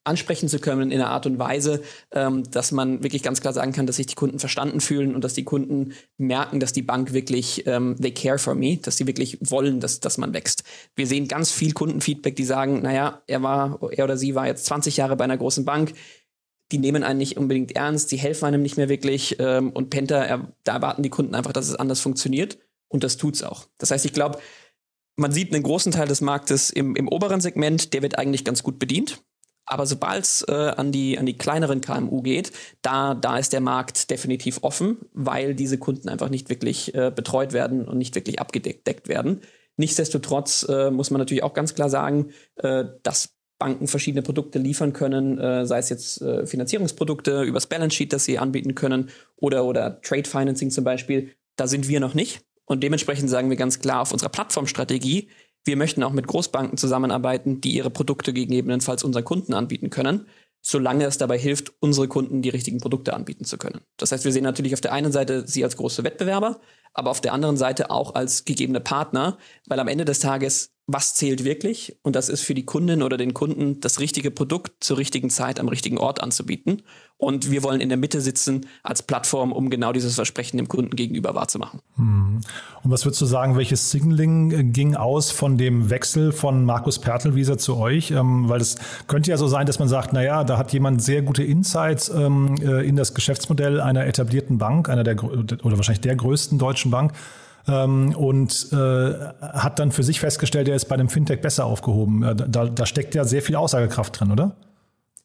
[0.03, 1.81] ansprechen zu können in einer Art und Weise,
[2.11, 5.23] ähm, dass man wirklich ganz klar sagen kann, dass sich die Kunden verstanden fühlen und
[5.23, 9.07] dass die Kunden merken, dass die Bank wirklich, ähm, they care for me, dass sie
[9.07, 10.63] wirklich wollen, dass, dass man wächst.
[10.95, 14.65] Wir sehen ganz viel Kundenfeedback, die sagen, naja, er war, er oder sie war jetzt
[14.65, 15.93] 20 Jahre bei einer großen Bank,
[16.71, 20.23] die nehmen einen nicht unbedingt ernst, die helfen einem nicht mehr wirklich ähm, und Penta,
[20.23, 22.57] er, da erwarten die Kunden einfach, dass es anders funktioniert
[22.89, 23.67] und das tut's auch.
[23.77, 24.39] Das heißt, ich glaube,
[25.15, 28.63] man sieht einen großen Teil des Marktes im, im oberen Segment, der wird eigentlich ganz
[28.63, 29.21] gut bedient.
[29.65, 32.51] Aber sobald es äh, an, die, an die kleineren KMU geht,
[32.81, 37.53] da, da ist der Markt definitiv offen, weil diese Kunden einfach nicht wirklich äh, betreut
[37.53, 39.41] werden und nicht wirklich abgedeckt werden.
[39.77, 44.91] Nichtsdestotrotz äh, muss man natürlich auch ganz klar sagen, äh, dass Banken verschiedene Produkte liefern
[44.91, 49.63] können, äh, sei es jetzt äh, Finanzierungsprodukte übers Balance Sheet, das sie anbieten können, oder,
[49.63, 51.31] oder Trade Financing zum Beispiel.
[51.55, 52.41] Da sind wir noch nicht.
[52.65, 55.29] Und dementsprechend sagen wir ganz klar auf unserer Plattformstrategie,
[55.65, 60.27] wir möchten auch mit Großbanken zusammenarbeiten, die ihre Produkte gegebenenfalls unseren Kunden anbieten können,
[60.61, 63.81] solange es dabei hilft, unsere Kunden die richtigen Produkte anbieten zu können.
[63.97, 66.59] Das heißt, wir sehen natürlich auf der einen Seite sie als große Wettbewerber,
[66.93, 69.37] aber auf der anderen Seite auch als gegebene Partner,
[69.67, 71.97] weil am Ende des Tages was zählt wirklich?
[72.03, 75.59] Und das ist für die Kundin oder den Kunden das richtige Produkt zur richtigen Zeit
[75.59, 76.81] am richtigen Ort anzubieten.
[77.15, 80.93] Und wir wollen in der Mitte sitzen als Plattform, um genau dieses Versprechen dem Kunden
[80.97, 81.79] gegenüber wahrzumachen.
[81.95, 82.41] Hm.
[82.83, 86.99] Und was würdest du sagen, welches Signaling äh, ging aus von dem Wechsel von Markus
[86.99, 88.11] Pertelwieser zu euch?
[88.11, 88.75] Ähm, weil es
[89.07, 92.55] könnte ja so sein, dass man sagt, naja, da hat jemand sehr gute Insights ähm,
[92.61, 97.13] äh, in das Geschäftsmodell einer etablierten Bank, einer der oder wahrscheinlich der größten deutschen Bank
[97.67, 102.35] ähm, und äh, hat dann für sich festgestellt, er ist bei dem Fintech besser aufgehoben.
[102.49, 104.55] Da, da steckt ja sehr viel Aussagekraft drin, oder?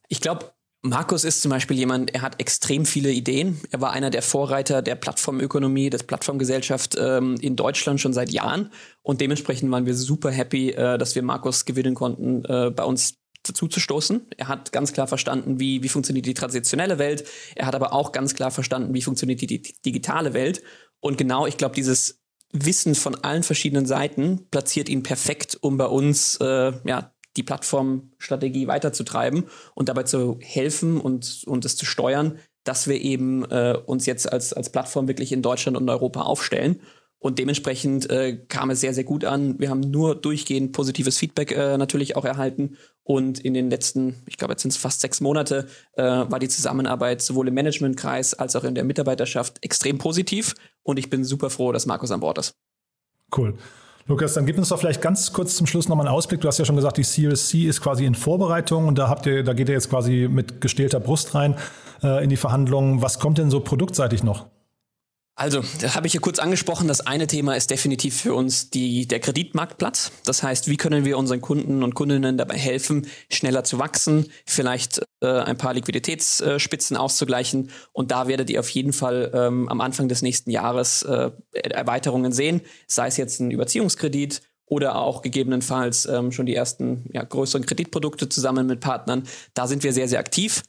[0.08, 0.46] Ich glaube,
[0.82, 3.60] Markus ist zum Beispiel jemand, er hat extrem viele Ideen.
[3.72, 8.70] Er war einer der Vorreiter der Plattformökonomie, des Plattformgesellschaft ähm, in Deutschland schon seit Jahren.
[9.02, 13.18] Und dementsprechend waren wir super happy, äh, dass wir Markus gewinnen konnten, äh, bei uns
[13.42, 14.28] dazu zu stoßen.
[14.36, 17.24] Er hat ganz klar verstanden, wie, wie funktioniert die traditionelle Welt.
[17.56, 20.62] Er hat aber auch ganz klar verstanden, wie funktioniert die, die digitale Welt.
[21.00, 22.20] Und genau, ich glaube, dieses
[22.52, 28.66] Wissen von allen verschiedenen Seiten platziert ihn perfekt, um bei uns äh, ja, die Plattformstrategie
[28.66, 29.44] weiterzutreiben
[29.74, 34.30] und dabei zu helfen und, und es zu steuern, dass wir eben äh, uns jetzt
[34.30, 36.80] als, als Plattform wirklich in Deutschland und Europa aufstellen.
[37.20, 39.58] Und dementsprechend äh, kam es sehr, sehr gut an.
[39.58, 42.76] Wir haben nur durchgehend positives Feedback äh, natürlich auch erhalten.
[43.02, 46.48] Und in den letzten, ich glaube, jetzt sind es fast sechs Monate, äh, war die
[46.48, 50.54] Zusammenarbeit sowohl im Managementkreis als auch in der Mitarbeiterschaft extrem positiv.
[50.84, 52.54] Und ich bin super froh, dass Markus an Bord ist.
[53.36, 53.58] Cool.
[54.06, 56.40] Lukas, dann gib uns doch vielleicht ganz kurz zum Schluss nochmal einen Ausblick.
[56.40, 59.26] Du hast ja schon gesagt, die Series C ist quasi in Vorbereitung und da habt
[59.26, 61.56] ihr, da geht ihr jetzt quasi mit gestählter Brust rein
[62.02, 63.02] äh, in die Verhandlungen.
[63.02, 64.46] Was kommt denn so produktseitig noch?
[65.38, 66.88] Also, das habe ich hier kurz angesprochen.
[66.88, 70.10] Das eine Thema ist definitiv für uns die, der Kreditmarktplatz.
[70.24, 75.00] Das heißt, wie können wir unseren Kunden und Kundinnen dabei helfen, schneller zu wachsen, vielleicht
[75.20, 77.70] äh, ein paar Liquiditätsspitzen äh, auszugleichen.
[77.92, 82.32] Und da werdet ihr auf jeden Fall ähm, am Anfang des nächsten Jahres äh, Erweiterungen
[82.32, 87.64] sehen, sei es jetzt ein Überziehungskredit oder auch gegebenenfalls ähm, schon die ersten ja, größeren
[87.64, 89.22] Kreditprodukte zusammen mit Partnern.
[89.54, 90.64] Da sind wir sehr, sehr aktiv.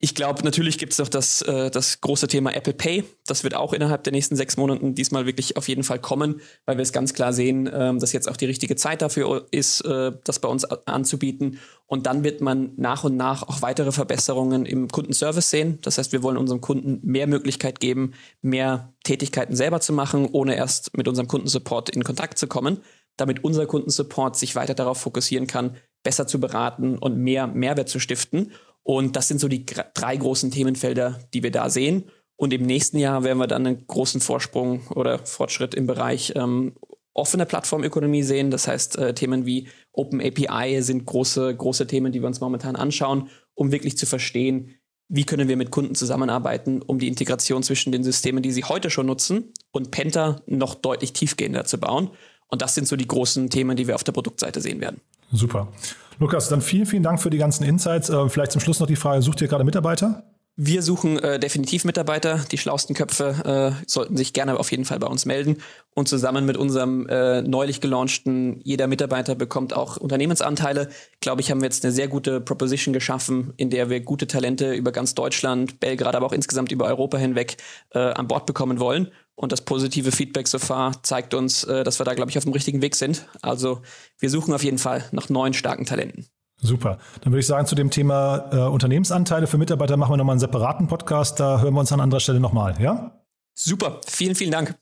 [0.00, 3.02] Ich glaube, natürlich gibt es noch das, äh, das große Thema Apple Pay.
[3.26, 6.76] Das wird auch innerhalb der nächsten sechs Monaten diesmal wirklich auf jeden Fall kommen, weil
[6.76, 10.12] wir es ganz klar sehen, ähm, dass jetzt auch die richtige Zeit dafür ist, äh,
[10.22, 11.58] das bei uns anzubieten.
[11.86, 15.80] Und dann wird man nach und nach auch weitere Verbesserungen im Kundenservice sehen.
[15.82, 20.54] Das heißt, wir wollen unserem Kunden mehr Möglichkeit geben, mehr Tätigkeiten selber zu machen, ohne
[20.54, 22.82] erst mit unserem Kundensupport in Kontakt zu kommen,
[23.16, 27.98] damit unser Kundensupport sich weiter darauf fokussieren kann, besser zu beraten und mehr Mehrwert zu
[27.98, 28.52] stiften.
[28.90, 32.04] Und das sind so die drei großen Themenfelder, die wir da sehen.
[32.36, 36.72] Und im nächsten Jahr werden wir dann einen großen Vorsprung oder Fortschritt im Bereich ähm,
[37.12, 38.50] offene Plattformökonomie sehen.
[38.50, 42.76] Das heißt, äh, Themen wie Open API sind große, große Themen, die wir uns momentan
[42.76, 44.76] anschauen, um wirklich zu verstehen,
[45.10, 48.88] wie können wir mit Kunden zusammenarbeiten, um die Integration zwischen den Systemen, die sie heute
[48.88, 52.08] schon nutzen, und Penta noch deutlich tiefgehender zu bauen.
[52.46, 55.02] Und das sind so die großen Themen, die wir auf der Produktseite sehen werden.
[55.30, 55.70] Super.
[56.18, 58.10] Lukas, dann vielen, vielen Dank für die ganzen Insights.
[58.10, 60.24] Äh, vielleicht zum Schluss noch die Frage, sucht ihr gerade Mitarbeiter?
[60.60, 62.40] Wir suchen äh, definitiv Mitarbeiter.
[62.50, 65.58] Die schlausten Köpfe äh, sollten sich gerne auf jeden Fall bei uns melden.
[65.94, 70.88] Und zusammen mit unserem äh, neulich gelaunchten Jeder Mitarbeiter bekommt auch Unternehmensanteile,
[71.20, 74.72] glaube ich, haben wir jetzt eine sehr gute Proposition geschaffen, in der wir gute Talente
[74.72, 77.58] über ganz Deutschland, Belgrad, aber auch insgesamt über Europa hinweg
[77.90, 79.12] äh, an Bord bekommen wollen.
[79.38, 82.42] Und das positive Feedback so far zeigt uns, äh, dass wir da, glaube ich, auf
[82.42, 83.28] dem richtigen Weg sind.
[83.40, 83.82] Also
[84.18, 86.26] wir suchen auf jeden Fall nach neuen starken Talenten.
[86.60, 86.98] Super.
[87.20, 90.40] Dann würde ich sagen, zu dem Thema äh, Unternehmensanteile für Mitarbeiter machen wir nochmal einen
[90.40, 91.38] separaten Podcast.
[91.38, 93.12] Da hören wir uns an anderer Stelle nochmal, ja?
[93.54, 94.00] Super.
[94.08, 94.76] Vielen, vielen Dank.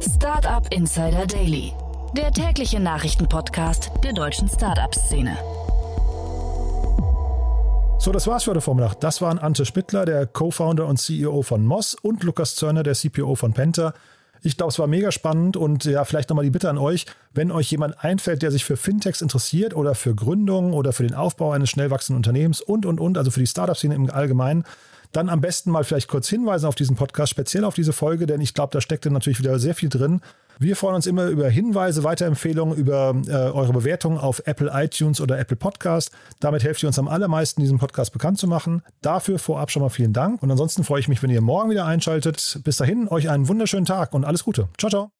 [0.00, 1.72] Startup Insider Daily,
[2.16, 5.36] der tägliche Nachrichtenpodcast der deutschen Startup-Szene.
[7.98, 9.00] So, das war's für heute Vormittag.
[9.00, 13.34] Das waren Ante Spittler, der Co-Founder und CEO von Moss und Lukas Zörner, der CPO
[13.34, 13.94] von Penta.
[14.42, 17.50] Ich glaube, es war mega spannend und ja, vielleicht nochmal die Bitte an euch, wenn
[17.50, 21.50] euch jemand einfällt, der sich für Fintechs interessiert oder für Gründung oder für den Aufbau
[21.50, 24.64] eines schnell wachsenden Unternehmens und, und, und, also für die Startup-Szene im Allgemeinen,
[25.16, 28.40] dann am besten mal vielleicht kurz hinweisen auf diesen Podcast, speziell auf diese Folge, denn
[28.40, 30.20] ich glaube, da steckt dann natürlich wieder sehr viel drin.
[30.58, 35.38] Wir freuen uns immer über Hinweise, Weiterempfehlungen, über äh, eure Bewertungen auf Apple iTunes oder
[35.38, 36.10] Apple Podcast.
[36.40, 38.82] Damit helft ihr uns am allermeisten, diesen Podcast bekannt zu machen.
[39.02, 40.42] Dafür vorab schon mal vielen Dank.
[40.42, 42.60] Und ansonsten freue ich mich, wenn ihr morgen wieder einschaltet.
[42.64, 44.68] Bis dahin, euch einen wunderschönen Tag und alles Gute.
[44.78, 45.10] Ciao, ciao.